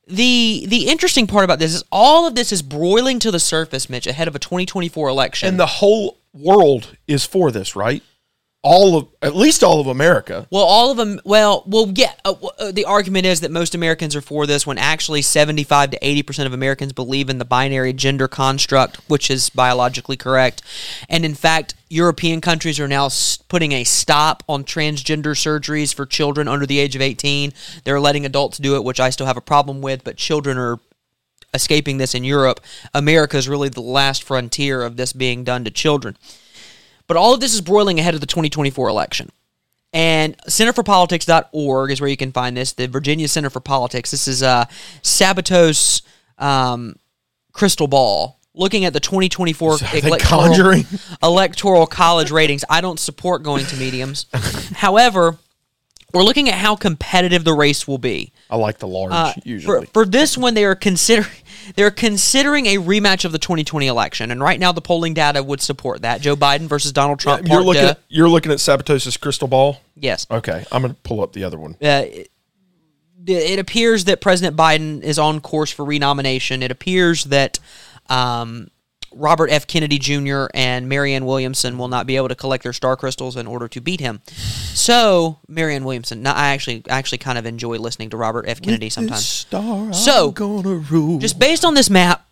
[0.07, 3.89] The the interesting part about this is all of this is broiling to the surface,
[3.89, 5.47] Mitch, ahead of a 2024 election.
[5.47, 8.03] And the whole world is for this, right?
[8.65, 10.47] All of, at least all of America.
[10.49, 11.19] Well, all of them.
[11.25, 12.13] Well, well, yeah.
[12.23, 15.99] Uh, uh, the argument is that most Americans are for this, when actually seventy-five to
[16.01, 20.61] eighty percent of Americans believe in the binary gender construct, which is biologically correct.
[21.09, 23.09] And in fact, European countries are now
[23.49, 27.51] putting a stop on transgender surgeries for children under the age of eighteen.
[27.83, 30.79] They're letting adults do it, which I still have a problem with, but children are
[31.53, 32.61] escaping this in Europe.
[32.93, 36.15] America is really the last frontier of this being done to children.
[37.13, 39.31] But all of this is broiling ahead of the 2024 election.
[39.93, 42.73] And centerforpolitics.org is where you can find this.
[42.73, 44.09] The Virginia Center for Politics.
[44.09, 44.65] This is uh,
[45.03, 46.01] Sabato's
[46.39, 46.95] um,
[47.51, 50.81] crystal ball looking at the 2024 Are they electoral,
[51.21, 52.65] electoral college ratings.
[52.67, 54.25] I don't support going to mediums.
[54.73, 55.37] However,
[56.15, 58.32] we're looking at how competitive the race will be.
[58.53, 59.87] I like the large Uh, usually.
[59.87, 61.31] For, for this one, they are considering
[61.75, 65.61] They're considering a rematch of the 2020 election, and right now the polling data would
[65.61, 66.21] support that.
[66.21, 67.47] Joe Biden versus Donald Trump.
[67.47, 68.59] You're looking at you're looking at
[69.21, 69.79] crystal ball.
[69.95, 70.27] yes.
[70.29, 71.77] Okay, I'm gonna pull up the other one.
[71.81, 72.29] Uh, it,
[73.25, 76.61] it appears that President Biden is on course for renomination.
[76.61, 77.59] It appears that
[78.09, 78.69] um,
[79.15, 79.67] Robert F.
[79.67, 80.45] Kennedy Jr.
[80.53, 83.81] and Marianne Williamson will not be able to collect their star crystals in order to
[83.81, 84.21] beat him.
[84.27, 86.21] So, Marianne Williamson.
[86.21, 88.61] Now, I actually, I actually kind of enjoy listening to Robert F.
[88.61, 89.25] Kennedy sometimes.
[89.25, 91.19] Star, So, I'm gonna rule.
[91.19, 92.27] Just based on this map,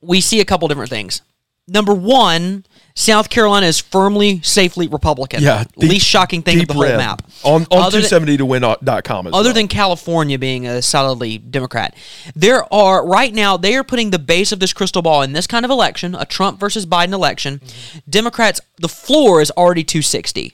[0.00, 1.22] we see a couple different things.
[1.68, 2.64] Number one,
[2.98, 5.42] South Carolina is firmly, safely Republican.
[5.42, 7.22] yeah, deep- least shocking thing of the whole map.
[7.44, 9.26] on on 270 to win.com.
[9.26, 9.54] Uh, as other well.
[9.54, 11.94] than California being a solidly Democrat,
[12.34, 15.46] there are right now they are putting the base of this crystal ball in this
[15.46, 17.58] kind of election, a Trump versus Biden election.
[17.58, 17.98] Mm-hmm.
[18.08, 20.50] Democrats, the floor is already 260, yeah,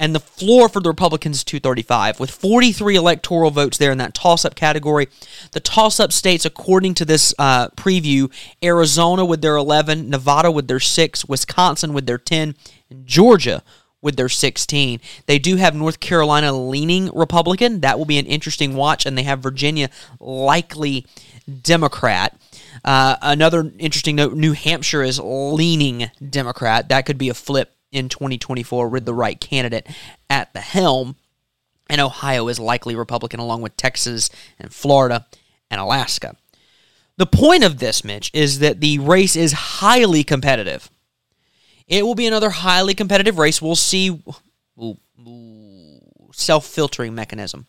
[0.00, 4.14] and the floor for the Republicans is 235, with 43 electoral votes there in that
[4.14, 5.08] toss-up category.
[5.52, 10.80] The toss-up states, according to this uh, preview, Arizona with their 11, Nevada with their
[10.80, 12.56] six, Wisconsin with their 10,
[12.90, 13.62] and Georgia
[14.04, 15.00] with their 16.
[15.26, 17.80] They do have North Carolina leaning Republican.
[17.80, 19.06] That will be an interesting watch.
[19.06, 19.88] And they have Virginia
[20.20, 21.06] likely
[21.62, 22.38] Democrat.
[22.84, 26.90] Uh, another interesting note New Hampshire is leaning Democrat.
[26.90, 29.86] That could be a flip in 2024 with the right candidate
[30.28, 31.16] at the helm.
[31.88, 35.26] And Ohio is likely Republican, along with Texas and Florida
[35.70, 36.36] and Alaska.
[37.16, 40.90] The point of this, Mitch, is that the race is highly competitive.
[41.86, 43.62] It will be another highly competitive race.
[43.62, 44.20] We'll see
[46.32, 47.66] self filtering mechanism.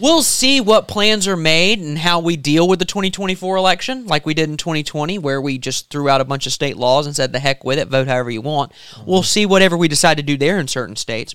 [0.00, 4.24] We'll see what plans are made and how we deal with the 2024 election, like
[4.24, 7.14] we did in 2020, where we just threw out a bunch of state laws and
[7.14, 8.72] said, the heck with it, vote however you want.
[9.06, 11.34] We'll see whatever we decide to do there in certain states.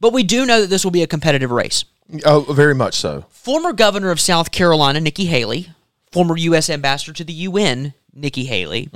[0.00, 1.84] But we do know that this will be a competitive race.
[2.24, 3.26] oh, very much so.
[3.30, 5.70] Former governor of South Carolina, Nikki Haley,
[6.12, 6.70] former U.S.
[6.70, 8.88] ambassador to the UN, Nikki Haley,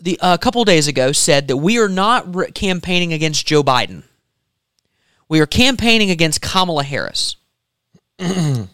[0.00, 4.02] the a couple days ago said that we are not re- campaigning against Joe Biden.
[5.28, 7.36] We are campaigning against Kamala Harris.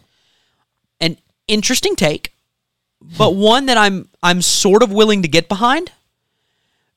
[0.99, 2.33] An interesting take,
[3.17, 5.91] but one that I'm I'm sort of willing to get behind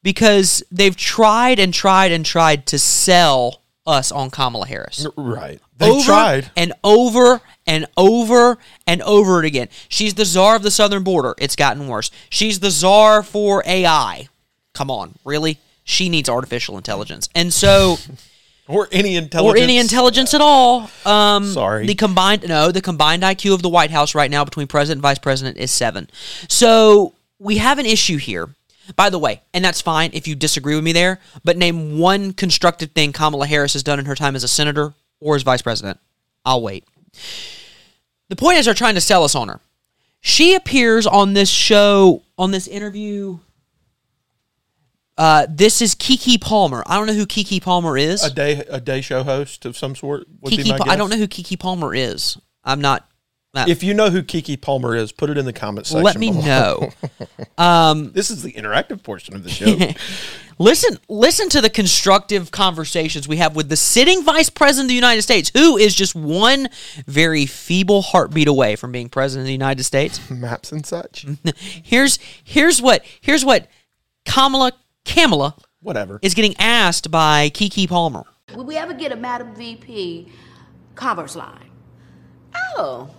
[0.02, 5.90] because they've tried and tried and tried to sell us on Kamala Harris Right, they
[5.90, 6.50] over tried.
[6.56, 9.68] and over and over and over it again.
[9.88, 11.34] She's the czar of the southern border.
[11.38, 12.10] It's gotten worse.
[12.30, 14.28] She's the czar for AI.
[14.74, 15.58] Come on, really?
[15.84, 17.96] She needs artificial intelligence, and so
[18.66, 19.60] Or any intelligence.
[19.60, 20.90] or any intelligence at all.
[21.04, 21.86] Um, Sorry.
[21.86, 25.02] The combined no, the combined IQ of the White House right now between president and
[25.02, 26.08] vice president is seven.
[26.48, 28.48] So we have an issue here.
[28.96, 31.18] By the way, and that's fine if you disagree with me there.
[31.42, 34.92] But name one constructive thing Kamala Harris has done in her time as a senator
[35.20, 35.98] or as vice president.
[36.44, 36.84] I'll wait.
[38.28, 39.60] The point is, they're trying to sell us on her.
[40.20, 43.38] She appears on this show, on this interview.
[45.16, 46.82] Uh, this is Keke Palmer.
[46.86, 48.24] I don't know who Keke Palmer is.
[48.24, 50.26] A day a day show host of some sort.
[50.44, 52.36] Keke, my Pa- I don't know who Keke Palmer is.
[52.64, 53.08] I'm not.
[53.54, 56.02] uh, If you know who Keke Palmer is, put it in the comment section.
[56.02, 56.90] let me below.
[57.58, 58.02] know.
[58.12, 59.76] this is the interactive portion of the show.
[60.58, 64.94] listen, listen to the constructive conversations we have with the sitting vice president of the
[64.96, 66.68] United States, who is just one
[67.06, 70.18] very feeble heartbeat away from being president of the United States.
[70.30, 71.24] Maps and such.
[71.54, 73.68] here's here's what here's what
[74.26, 74.72] Kamala
[75.04, 76.18] Kamala Whatever.
[76.22, 78.24] is getting asked by Keke Palmer.
[78.54, 80.28] Will we ever get a Madam VP
[80.94, 81.70] Converse line?
[82.76, 83.10] Oh,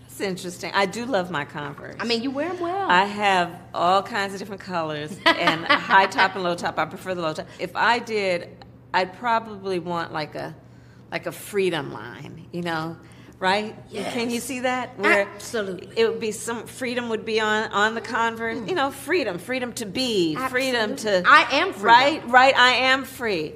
[0.00, 0.70] that's interesting.
[0.74, 1.96] I do love my Converse.
[2.00, 2.90] I mean, you wear them well.
[2.90, 6.78] I have all kinds of different colors and high top and low top.
[6.78, 7.46] I prefer the low top.
[7.58, 8.64] If I did,
[8.94, 10.54] I'd probably want like a
[11.10, 12.96] like a freedom line, you know,
[13.38, 13.74] right?
[13.92, 14.90] Can you see that?
[15.02, 15.88] Absolutely.
[15.96, 18.68] It would be some freedom would be on on the Converse.
[18.68, 21.90] You know, freedom, freedom to be, freedom to I am free.
[21.90, 22.56] Right, right.
[22.56, 23.54] I am free.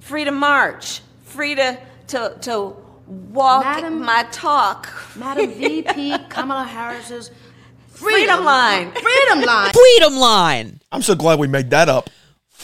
[0.00, 1.00] Free to march.
[1.24, 4.88] Free to to to walk Madam- my talk.
[5.16, 7.30] Madam VP Kamala Harris's
[7.88, 8.90] Freedom line.
[8.90, 9.72] Freedom line.
[9.72, 10.80] Freedom line.
[10.90, 12.10] I'm so glad we made that up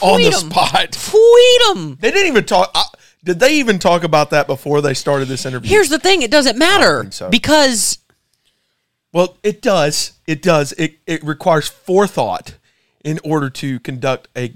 [0.01, 0.49] on the Freedom.
[0.51, 0.95] spot.
[0.95, 1.97] Freedom.
[2.01, 2.69] They didn't even talk.
[2.75, 2.83] Uh,
[3.23, 5.69] did they even talk about that before they started this interview?
[5.69, 7.29] Here's the thing: it doesn't matter so.
[7.29, 7.99] because
[9.11, 10.13] well, it does.
[10.27, 10.71] It does.
[10.73, 12.55] It it requires forethought
[13.03, 14.53] in order to conduct a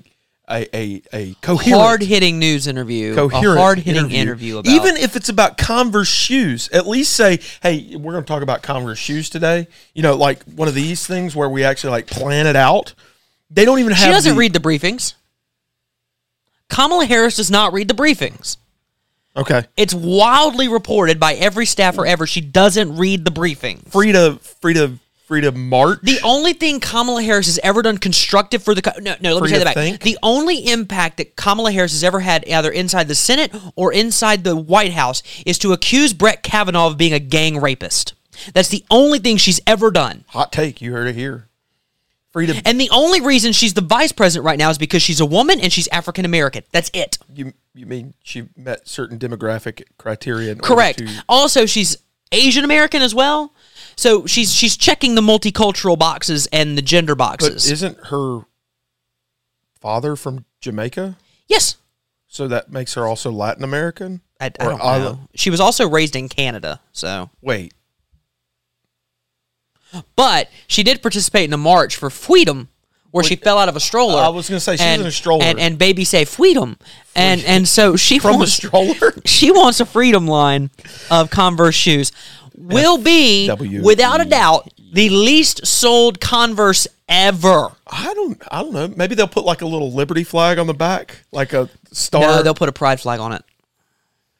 [0.50, 5.16] a a, a coherent hard hitting news interview, coherent hard hitting interview, about even if
[5.16, 6.70] it's about Converse shoes.
[6.72, 10.44] At least say, "Hey, we're going to talk about Converse shoes today." You know, like
[10.44, 12.94] one of these things where we actually like plan it out.
[13.50, 14.06] They don't even have.
[14.06, 15.16] she doesn't the- read the briefings.
[16.70, 18.58] Kamala Harris does not read the briefings.
[19.36, 19.64] Okay.
[19.78, 22.28] It's wildly reported by every staffer ever.
[22.28, 23.78] She doesn't read the briefing.
[23.90, 26.02] Frida, Frida, Frida March.
[26.04, 29.44] The only thing Kamala Harris has ever done constructive for the co- no no let
[29.44, 29.74] me say that back.
[29.74, 30.02] Think?
[30.02, 34.44] The only impact that Kamala Harris has ever had either inside the Senate or inside
[34.44, 38.14] the White House is to accuse Brett Kavanaugh of being a gang rapist.
[38.54, 40.26] That's the only thing she's ever done.
[40.28, 40.82] Hot take.
[40.82, 41.48] You heard it here.
[42.66, 45.60] And the only reason she's the vice president right now is because she's a woman
[45.60, 46.64] and she's African American.
[46.72, 47.18] That's it.
[47.34, 50.56] You you mean she met certain demographic criteria?
[50.56, 51.00] Correct.
[51.00, 51.98] to- Also, she's
[52.32, 53.54] Asian American as well.
[53.96, 57.66] So she's she's checking the multicultural boxes and the gender boxes.
[57.66, 58.42] but isn't her
[59.80, 61.18] father from Jamaica?
[61.48, 61.78] yes.
[62.28, 64.22] So that makes her also Latin American.
[64.42, 65.28] I, I don't island- know.
[65.36, 67.76] She was also raised in Canada, so Wait,
[70.16, 72.70] but she did participate in a march for freedom
[73.12, 74.20] where she fell out of a stroller.
[74.20, 75.44] I was gonna say, she was and, in a stroller.
[75.44, 76.78] and, and baby say freedom,
[77.16, 79.14] and and so she from wants stroller.
[79.26, 80.72] she wants a freedom line
[81.12, 82.12] of Converse shoes.
[82.56, 83.50] Will be
[83.84, 87.72] without a doubt the least sold Converse ever.
[87.86, 88.42] I don't.
[88.52, 88.88] I don't know.
[88.88, 92.22] Maybe they'll put like a little Liberty flag on the back, like a star.
[92.22, 93.44] No, they'll put a pride flag on it.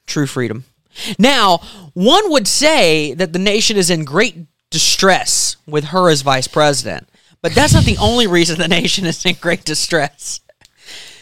[0.08, 0.66] True freedom.
[1.18, 1.60] Now,
[1.94, 4.38] one would say that the nation is in great
[4.74, 7.08] distress with her as vice president,
[7.42, 10.42] but that's not the only reason the nation is in great distress.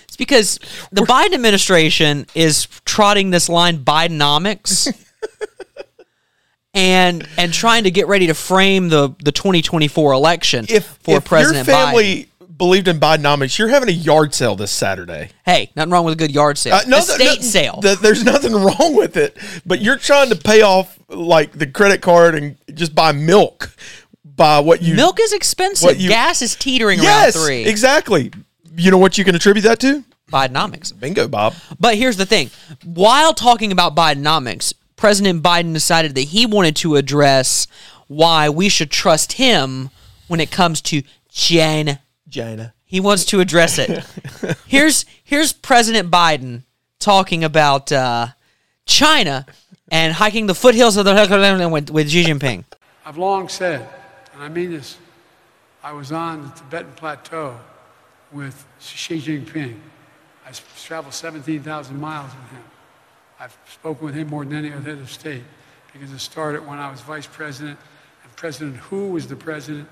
[0.06, 0.58] It's because
[0.92, 4.88] the Biden administration is trotting this line Bidenomics
[6.74, 11.26] and and trying to get ready to frame the the 2024 election if for if
[11.26, 12.28] President your Biden.
[12.62, 15.32] Believed in Bidenomics, you're having a yard sale this Saturday.
[15.44, 16.76] Hey, nothing wrong with a good yard sale.
[16.76, 17.80] Uh, no, Estate th- no, sale.
[17.82, 19.36] th- there's nothing wrong with it,
[19.66, 23.76] but you're trying to pay off like the credit card and just buy milk.
[24.24, 26.00] By what you Milk is expensive.
[26.00, 27.66] you- Gas is teetering yes, around three.
[27.66, 28.32] exactly.
[28.78, 30.04] You know what you can attribute that to?
[30.32, 30.98] Bidenomics.
[30.98, 31.56] Bingo, Bob.
[31.80, 32.52] But here's the thing:
[32.86, 37.66] while talking about Bidenomics, President Biden decided that he wanted to address
[38.08, 39.90] why we should trust him
[40.28, 41.02] when it comes to
[41.32, 42.00] China.
[42.32, 42.74] China.
[42.86, 44.04] He wants to address it.
[44.66, 46.64] here's here's President Biden
[47.00, 48.28] talking about uh,
[48.86, 49.46] China
[49.90, 52.64] and hiking the foothills of the with, with Xi Jinping.
[53.06, 53.88] I've long said,
[54.34, 54.98] and I mean this,
[55.84, 57.60] I was on the Tibetan Plateau
[58.32, 59.78] with Xi Jinping.
[60.46, 62.64] I s- traveled 17,000 miles with him.
[63.40, 65.44] I've spoken with him more than any other head of state
[65.92, 67.78] because it started when I was vice president
[68.24, 69.90] and President Hu was the president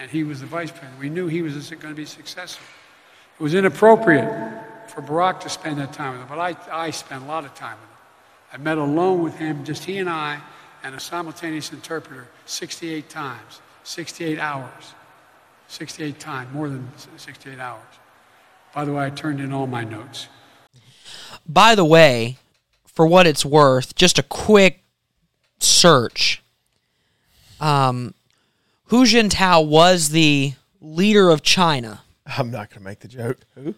[0.00, 0.98] and he was the vice president.
[0.98, 2.66] We knew he was going to be successful.
[3.38, 4.28] It was inappropriate
[4.88, 7.54] for Barack to spend that time with him, but I, I spent a lot of
[7.54, 7.96] time with him.
[8.52, 10.40] I met alone with him, just he and I,
[10.82, 14.94] and a simultaneous interpreter 68 times, 68 hours.
[15.68, 17.84] 68 times, more than 68 hours.
[18.74, 20.26] By the way, I turned in all my notes.
[21.46, 22.38] By the way,
[22.86, 24.82] for what it's worth, just a quick
[25.60, 26.42] search.
[27.60, 28.14] Um,
[28.90, 33.38] Hu Jintao was the leader of China, I'm not going to make the joke.
[33.54, 33.74] Who?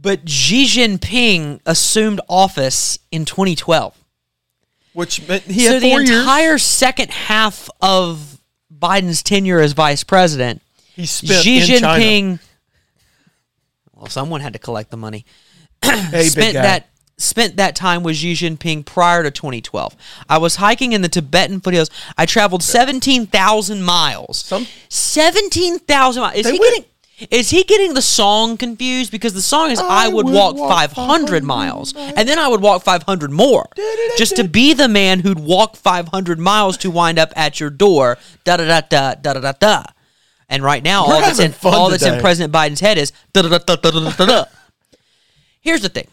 [0.00, 3.96] but Xi Jinping assumed office in 2012.
[4.92, 6.10] Which meant he so had the four years.
[6.10, 8.40] entire second half of
[8.72, 10.62] Biden's tenure as vice president,
[10.94, 12.02] He spent Xi in China.
[12.04, 12.40] Jinping.
[13.94, 15.24] Well, someone had to collect the money.
[15.82, 16.88] Hey, spent that
[17.18, 19.96] spent that time with Xi Jinping prior to 2012.
[20.28, 21.90] I was hiking in the Tibetan foothills.
[22.16, 24.38] I traveled 17,000 miles.
[24.38, 26.36] Some 17,000 miles.
[26.36, 26.84] Is he getting
[27.30, 30.70] is he getting the song confused because the song is I, I would, walk, walk
[30.70, 33.68] 500, 500 miles, miles and then I would walk 500 more
[34.16, 38.18] just to be the man who'd walk 500 miles to wind up at your door
[38.44, 39.52] da da da da da da da.
[39.58, 39.84] da.
[40.48, 43.48] And right now all that's in all that's in President Biden's head is da da
[43.58, 44.44] da da da da da.
[45.60, 46.06] Here's the thing.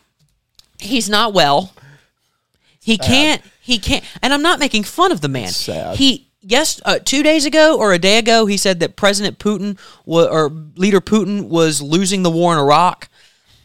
[0.79, 1.73] He's not well.
[2.81, 3.41] He can't.
[3.61, 4.03] He can't.
[4.21, 5.47] And I'm not making fun of the man.
[5.47, 5.97] sad.
[5.97, 9.79] He yes, uh, two days ago or a day ago, he said that President Putin
[10.05, 13.09] wa- or leader Putin was losing the war in Iraq.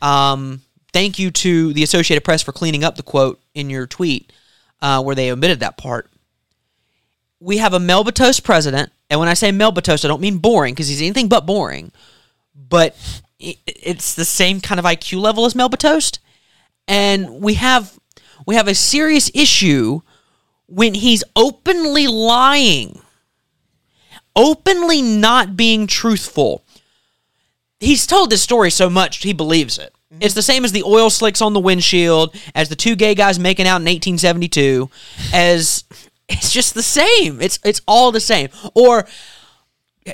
[0.00, 4.32] Um, thank you to the Associated Press for cleaning up the quote in your tweet
[4.80, 6.10] uh, where they omitted that part.
[7.38, 10.38] We have a Melba toast president, and when I say Melba toast, I don't mean
[10.38, 11.92] boring because he's anything but boring,
[12.54, 12.96] but
[13.38, 16.20] it's the same kind of IQ level as Melba toast
[16.90, 17.98] and we have
[18.46, 20.00] we have a serious issue
[20.66, 23.00] when he's openly lying
[24.36, 26.64] openly not being truthful.
[27.78, 29.94] He's told this story so much he believes it.
[30.12, 30.22] Mm-hmm.
[30.22, 33.38] It's the same as the oil slicks on the windshield as the two gay guys
[33.38, 34.90] making out in 1872
[35.32, 35.84] as
[36.28, 37.40] it's just the same.
[37.40, 38.48] It's it's all the same.
[38.74, 39.06] Or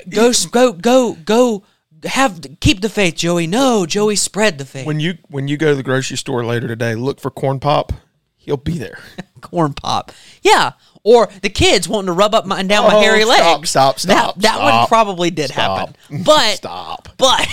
[0.09, 1.63] go go go go
[2.05, 5.69] have keep the faith joey no joey spread the faith when you when you go
[5.69, 7.91] to the grocery store later today, look for corn pop.
[8.35, 8.99] He'll be there.
[9.41, 10.11] corn pop.
[10.41, 10.73] Yeah.
[11.03, 13.69] Or the kids wanting to rub up my, and down my Oh, hairy stop, legs.
[13.69, 15.89] stop, stop, That, that one probably did stop.
[16.09, 16.23] happen.
[16.23, 17.09] But Stop.
[17.17, 17.47] But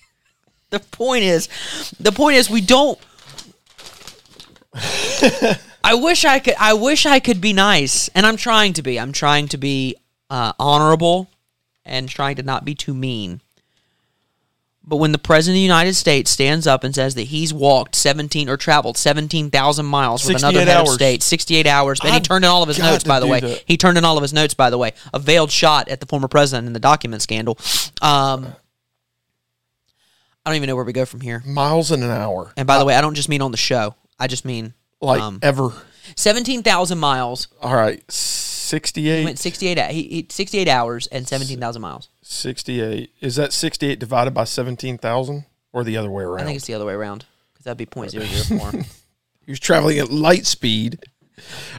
[0.70, 1.48] the point is,
[1.98, 2.98] the point is, we don't.
[5.84, 6.54] I wish I could.
[6.58, 8.98] I wish I could be nice, and I'm trying to be.
[8.98, 9.96] I'm trying to be
[10.30, 11.28] uh, honorable,
[11.84, 13.40] and trying to not be too mean.
[14.88, 17.94] But when the president of the United States stands up and says that he's walked
[17.94, 22.16] 17 or traveled 17,000 miles with another 68 head of state, 68 hours, then he
[22.16, 23.40] I've turned in all of his notes, by the way.
[23.40, 23.64] that.
[23.66, 24.94] He turned in all of his notes, by the way.
[25.12, 27.58] A veiled shot at the former president in the document scandal.
[28.00, 28.46] Um,
[30.46, 31.42] I don't even know where we go from here.
[31.44, 32.50] Miles in an hour.
[32.56, 33.94] And by the way, I don't just mean on the show.
[34.18, 34.72] I just mean
[35.02, 35.70] Like um, ever.
[36.16, 37.48] 17,000 miles.
[37.60, 38.02] All right.
[38.68, 39.24] He 68.
[39.24, 42.08] went 68, he, he, 68 hours and 17,000 miles.
[42.22, 43.10] 68.
[43.20, 46.42] Is that 68 divided by 17,000 or the other way around?
[46.42, 48.86] I think it's the other way around because that'd be .004.
[49.46, 50.98] he was traveling at light speed.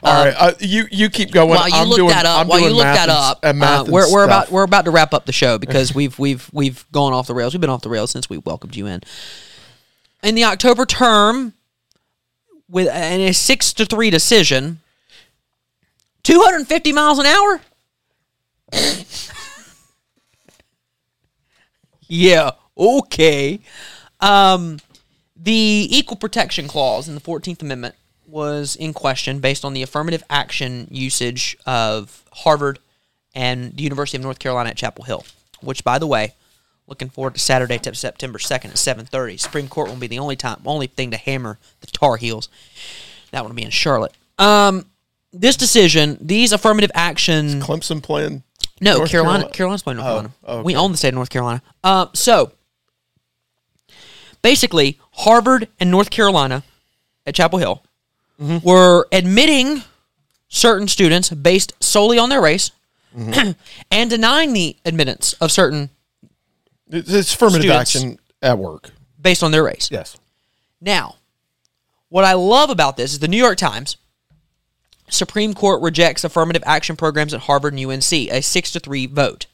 [0.02, 1.50] All right, uh, you you keep going.
[1.50, 3.92] While you I'm look doing, that up, I'm while you look that up, math uh,
[3.92, 7.12] we're we're about we're about to wrap up the show because we've we've we've gone
[7.12, 7.52] off the rails.
[7.52, 9.02] We've been off the rails since we welcomed you in.
[10.22, 11.52] In the October term,
[12.70, 14.80] with in a six to three decision,
[16.22, 17.60] two hundred and fifty miles an hour.
[22.08, 22.50] yeah.
[22.76, 23.60] Okay.
[24.20, 24.78] Um,
[25.36, 27.94] the equal protection clause in the Fourteenth Amendment
[28.26, 32.78] was in question based on the affirmative action usage of Harvard
[33.34, 35.24] and the University of North Carolina at Chapel Hill.
[35.60, 36.34] Which, by the way,
[36.86, 39.36] looking forward to Saturday, t- September second at seven thirty.
[39.36, 42.48] Supreme Court will be the only time, only thing to hammer the Tar Heels.
[43.30, 44.14] That one will be in Charlotte.
[44.38, 44.86] Um,
[45.32, 47.60] this decision, these affirmative action.
[47.60, 48.42] Clemson playing.
[48.80, 49.38] No, North Carolina.
[49.50, 49.52] Carolina?
[49.54, 50.32] Carolina's playing North Oh, Carolina.
[50.48, 50.62] okay.
[50.62, 51.62] We own the state of North Carolina.
[51.84, 52.52] Uh, so,
[54.42, 56.62] basically, Harvard and North Carolina
[57.26, 57.82] at Chapel Hill
[58.40, 58.66] Mm-hmm.
[58.66, 59.82] were admitting
[60.48, 62.70] certain students based solely on their race
[63.14, 63.50] Mm-hmm.
[63.90, 65.90] and denying the admittance of certain
[66.88, 68.90] it's affirmative action at work.
[69.20, 69.88] based on their race.
[69.90, 70.16] Yes.
[70.80, 71.16] Now,
[72.08, 73.96] what I love about this is the New York Times
[75.10, 79.46] Supreme Court rejects affirmative action programs at Harvard and UNC, a 6 to 3 vote,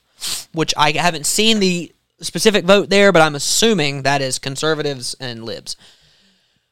[0.52, 5.44] which I haven't seen the specific vote there, but I'm assuming that is conservatives and
[5.44, 5.76] libs.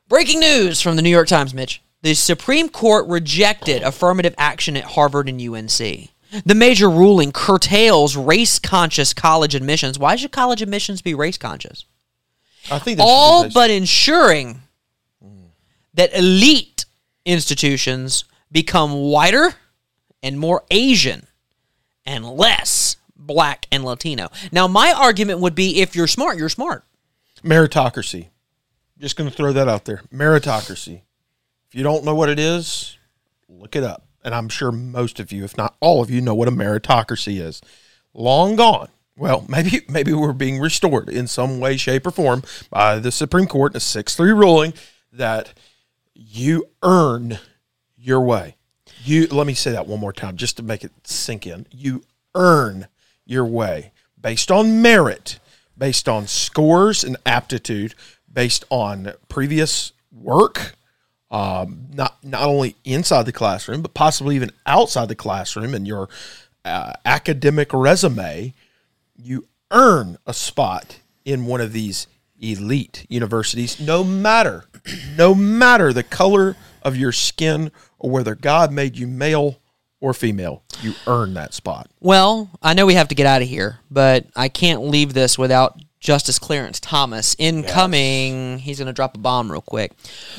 [0.09, 1.83] Breaking news from the New York Times, Mitch.
[2.03, 5.79] The Supreme Court rejected affirmative action at Harvard and UNC.
[6.45, 9.99] The major ruling curtails race conscious college admissions.
[9.99, 11.87] Why should college admissions be race conscious?
[12.71, 14.63] I think all but ensuring
[15.95, 16.85] that elite
[17.25, 18.25] institutions
[18.55, 19.53] become whiter
[20.23, 21.27] and more Asian
[22.07, 24.31] and less black and Latino.
[24.53, 26.85] Now, my argument would be if you're smart, you're smart.
[27.43, 28.29] meritocracy.
[28.99, 30.03] Just going to throw that out there.
[30.13, 31.03] Meritocracy.
[31.69, 32.97] If you don't know what it is,
[33.49, 34.07] look it up.
[34.25, 37.41] And I'm sure most of you, if not all of you, know what a meritocracy
[37.41, 37.61] is.
[38.15, 38.89] Long gone.
[39.17, 43.47] Well, maybe maybe we're being restored in some way, shape, or form by the Supreme
[43.47, 44.75] Court in a six three ruling
[45.13, 45.53] that
[46.15, 47.39] you earn
[48.05, 48.57] your way.
[49.03, 51.67] You let me say that one more time just to make it sink in.
[51.71, 52.87] You earn
[53.25, 55.39] your way based on merit,
[55.77, 57.95] based on scores and aptitude,
[58.31, 60.75] based on previous work,
[61.31, 66.09] um, not not only inside the classroom but possibly even outside the classroom and your
[66.65, 68.53] uh, academic resume.
[69.17, 72.07] You earn a spot in one of these
[72.39, 74.67] elite universities, no matter
[75.17, 79.59] no matter the color of your skin or whether God made you male
[80.01, 80.63] or female.
[80.83, 81.91] You earn that spot.
[82.01, 85.39] Well, I know we have to get out of here, but I can't leave this
[85.39, 88.59] without Justice Clarence Thomas incoming.
[88.59, 89.93] He's going to drop a bomb real quick.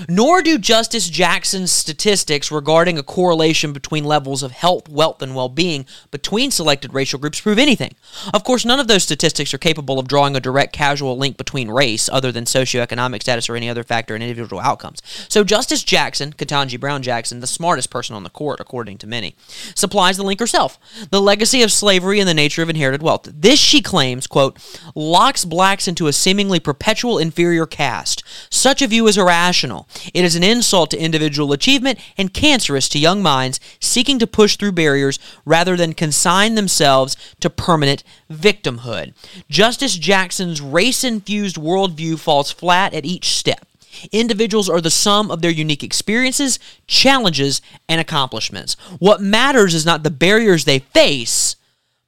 [0.07, 5.49] Nor do Justice Jackson's statistics regarding a correlation between levels of health, wealth, and well
[5.49, 7.95] being between selected racial groups prove anything.
[8.32, 11.72] Of course, none of those statistics are capable of drawing a direct causal link between
[11.72, 15.01] race, other than socioeconomic status or any other factor in individual outcomes.
[15.30, 19.36] So, Justice Jackson, Ketanji Brown Jackson, the smartest person on the court, according to many,
[19.74, 20.78] supplies the link herself.
[21.09, 23.28] The legacy of slavery and the nature of inherited wealth.
[23.34, 24.59] This, she claims, quote,
[24.93, 28.22] locks blacks into a seemingly perpetual inferior caste.
[28.49, 29.88] Such a view is irrational.
[30.14, 34.58] It is an insult to individual achievement and cancerous to young minds seeking to push
[34.58, 39.14] through barriers rather than consign themselves to permanent victimhood.
[39.49, 43.66] Justice Jackson's race infused worldview falls flat at each step.
[44.12, 48.74] Individuals are the sum of their unique experiences, challenges, and accomplishments.
[48.99, 51.56] What matters is not the barriers they face,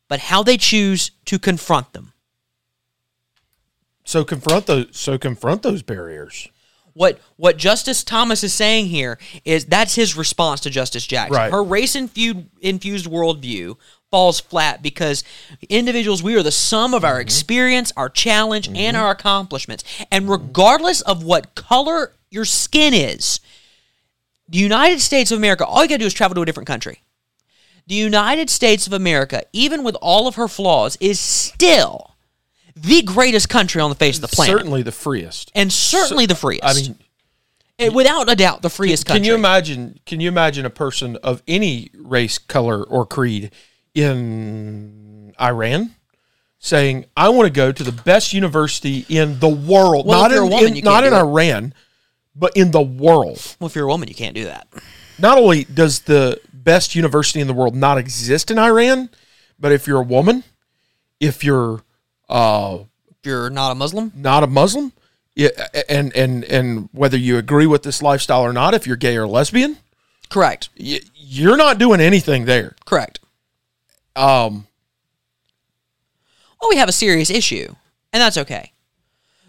[0.09, 2.11] but how they choose to confront them.
[4.07, 4.87] So confront those.
[4.91, 6.47] So confront those barriers.
[6.93, 11.35] What what Justice Thomas is saying here is that's his response to Justice Jackson.
[11.35, 11.51] Right.
[11.51, 13.75] Her race infused infused worldview
[14.09, 15.25] falls flat because
[15.67, 17.21] individuals we are the sum of our mm-hmm.
[17.21, 18.95] experience, our challenge, and mm-hmm.
[18.95, 19.83] our accomplishments.
[20.09, 23.41] And regardless of what color your skin is,
[24.47, 27.01] the United States of America, all you gotta do is travel to a different country.
[27.87, 32.15] The United States of America, even with all of her flaws, is still
[32.81, 34.53] the greatest country on the face of the planet.
[34.57, 35.51] Certainly the freest.
[35.55, 36.63] And certainly the freest.
[36.63, 36.97] I mean,
[37.79, 39.27] Eh, without a doubt, the freest Can country.
[39.27, 39.99] you imagine?
[40.07, 43.51] Can you imagine a person of any race, color, or creed
[43.93, 45.95] in Iran
[46.59, 50.35] saying, "I want to go to the best university in the world, Well, not if
[50.35, 51.17] you're in, a woman, in- not in it.
[51.17, 51.73] Iran,
[52.35, 54.67] but in the world." well, if you're a woman, you can't do that.
[55.19, 59.09] Not only does the best university in the world not exist in Iran,
[59.59, 60.43] but if you're a woman,
[61.19, 61.81] if you're
[62.29, 64.91] uh, If you're not a Muslim, not a Muslim,
[65.35, 65.49] yeah,
[65.89, 69.27] and and and whether you agree with this lifestyle or not, if you're gay or
[69.27, 69.77] lesbian,
[70.29, 70.69] correct.
[70.79, 72.75] y- you're not doing anything there.
[72.85, 73.19] Correct.
[74.15, 74.65] Um,
[76.61, 77.75] Well, we have a serious issue,
[78.11, 78.71] and that's okay.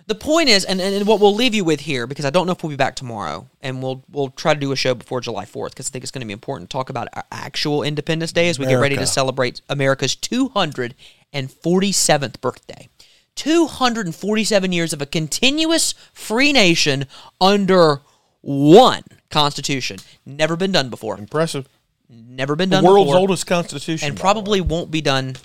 [0.09, 2.53] The point is, and, and what we'll leave you with here, because I don't know
[2.53, 5.45] if we'll be back tomorrow, and we'll we'll try to do a show before July
[5.45, 8.33] Fourth, because I think it's going to be important to talk about our actual Independence
[8.33, 12.89] Day as we get ready to celebrate America's 247th birthday.
[13.35, 17.05] 247 years of a continuous free nation
[17.39, 18.01] under
[18.41, 19.99] one constitution.
[20.25, 21.19] Never been done before.
[21.19, 21.69] Impressive.
[22.09, 23.21] Never been The done world's before.
[23.21, 25.37] oldest constitution, And probably won't be done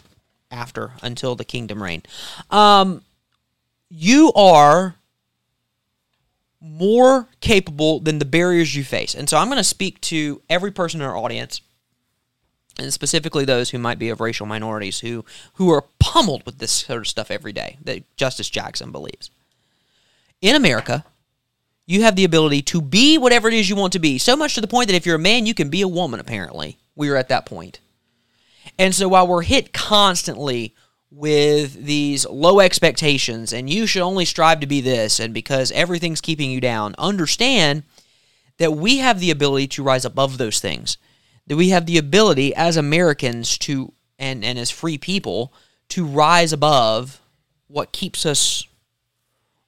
[0.49, 2.03] after until the kingdom reign.
[2.49, 3.01] Um,
[3.96, 4.96] you are
[6.60, 9.14] more capable than the barriers you face.
[9.14, 11.62] And so I'm going to speak to every person in our audience
[12.80, 15.24] and specifically those who might be of racial minorities who
[15.54, 19.30] who are pummeled with this sort of stuff every day that Justice Jackson believes.
[20.41, 21.06] In America,
[21.86, 24.18] you have the ability to be whatever it is you want to be.
[24.18, 26.20] So much to the point that if you're a man, you can be a woman,
[26.20, 26.80] apparently.
[26.96, 27.80] We are at that point.
[28.80, 30.74] And so while we're hit constantly
[31.16, 36.22] with these low expectations and you should only strive to be this and because everything's
[36.22, 37.84] keeping you down, understand
[38.57, 40.97] that we have the ability to rise above those things.
[41.47, 45.53] That we have the ability as Americans to and, and as free people
[45.89, 47.22] to rise above
[47.68, 48.66] what keeps us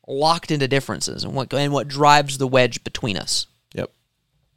[0.08, 3.48] locked into differences and what and what drives the wedge between us.
[3.74, 3.92] Yep.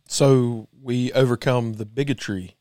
[0.07, 2.55] So we overcome the bigotry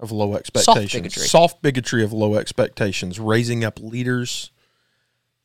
[0.00, 0.92] of low expectations.
[0.92, 1.26] bigotry.
[1.26, 4.50] Soft bigotry of low expectations, raising up leaders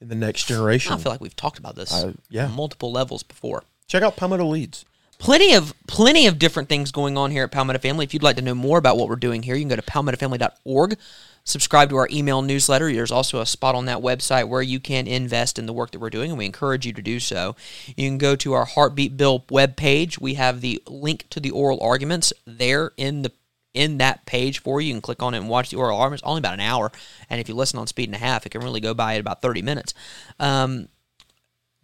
[0.01, 0.93] in the next generation.
[0.93, 2.47] I feel like we've talked about this Uh, yeah.
[2.47, 3.63] multiple levels before.
[3.87, 4.85] Check out Palmetto Leads.
[5.17, 8.03] Plenty of plenty of different things going on here at Palmetto Family.
[8.03, 9.81] If you'd like to know more about what we're doing here, you can go to
[9.81, 10.97] palmettofamily.org.
[11.45, 12.91] Subscribe to our email newsletter.
[12.91, 15.99] There's also a spot on that website where you can invest in the work that
[15.99, 17.55] we're doing, and we encourage you to do so.
[17.95, 20.19] You can go to our Heartbeat Bill webpage.
[20.19, 23.31] We have the link to the oral arguments there in the
[23.75, 24.87] in that page for you.
[24.87, 26.23] You can click on it and watch the oral arguments.
[26.25, 26.91] Only about an hour,
[27.29, 29.19] and if you listen on speed and a half, it can really go by in
[29.19, 29.93] about 30 minutes.
[30.39, 30.87] Um,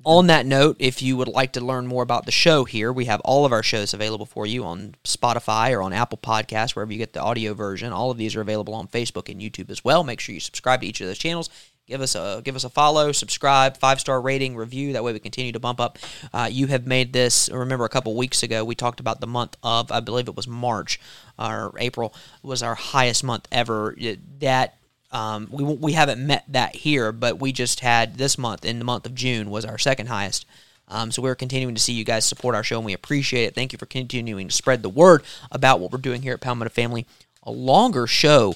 [0.04, 3.06] on that note, if you would like to learn more about the show here, we
[3.06, 6.92] have all of our shows available for you on Spotify or on Apple Podcasts, wherever
[6.92, 7.94] you get the audio version.
[7.94, 10.04] All of these are available on Facebook and YouTube as well.
[10.04, 11.50] Make sure you subscribe to each of those channels.
[11.92, 14.94] Give us a give us a follow, subscribe, five star rating, review.
[14.94, 16.00] That way we continue to bump up.
[16.34, 17.50] Uh, you have made this.
[17.52, 20.48] Remember, a couple weeks ago we talked about the month of I believe it was
[20.48, 21.02] March
[21.38, 22.14] or April
[22.44, 23.94] was our highest month ever.
[24.40, 24.78] That
[25.12, 28.86] um, we we haven't met that here, but we just had this month in the
[28.86, 30.46] month of June was our second highest.
[30.88, 33.54] Um, so we're continuing to see you guys support our show, and we appreciate it.
[33.54, 36.70] Thank you for continuing to spread the word about what we're doing here at Palmetto
[36.70, 37.06] Family.
[37.44, 38.56] A longer show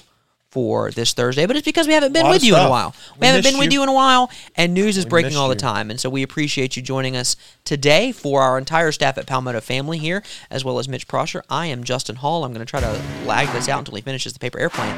[0.56, 2.94] for this Thursday, but it's because we haven't been with you in a while.
[3.16, 3.80] We, We haven't been with you.
[3.80, 5.90] you in a while, and news is We breaking all the time.
[5.90, 7.36] And so we appreciate you joining us
[7.66, 11.42] today for our entire staff at Palmetto Family here, as well as Mitch Prosher.
[11.50, 12.42] I am Justin Hall.
[12.42, 14.96] I'm going to try to lag this out until he finishes the paper airplane.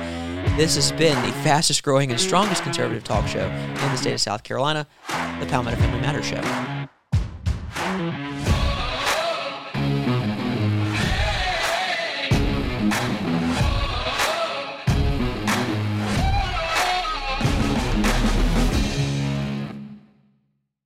[0.56, 4.20] This has been the fastest growing and strongest conservative talk show in the state of
[4.20, 4.86] South Carolina,
[5.40, 6.88] the Palmetto Family Matters Show.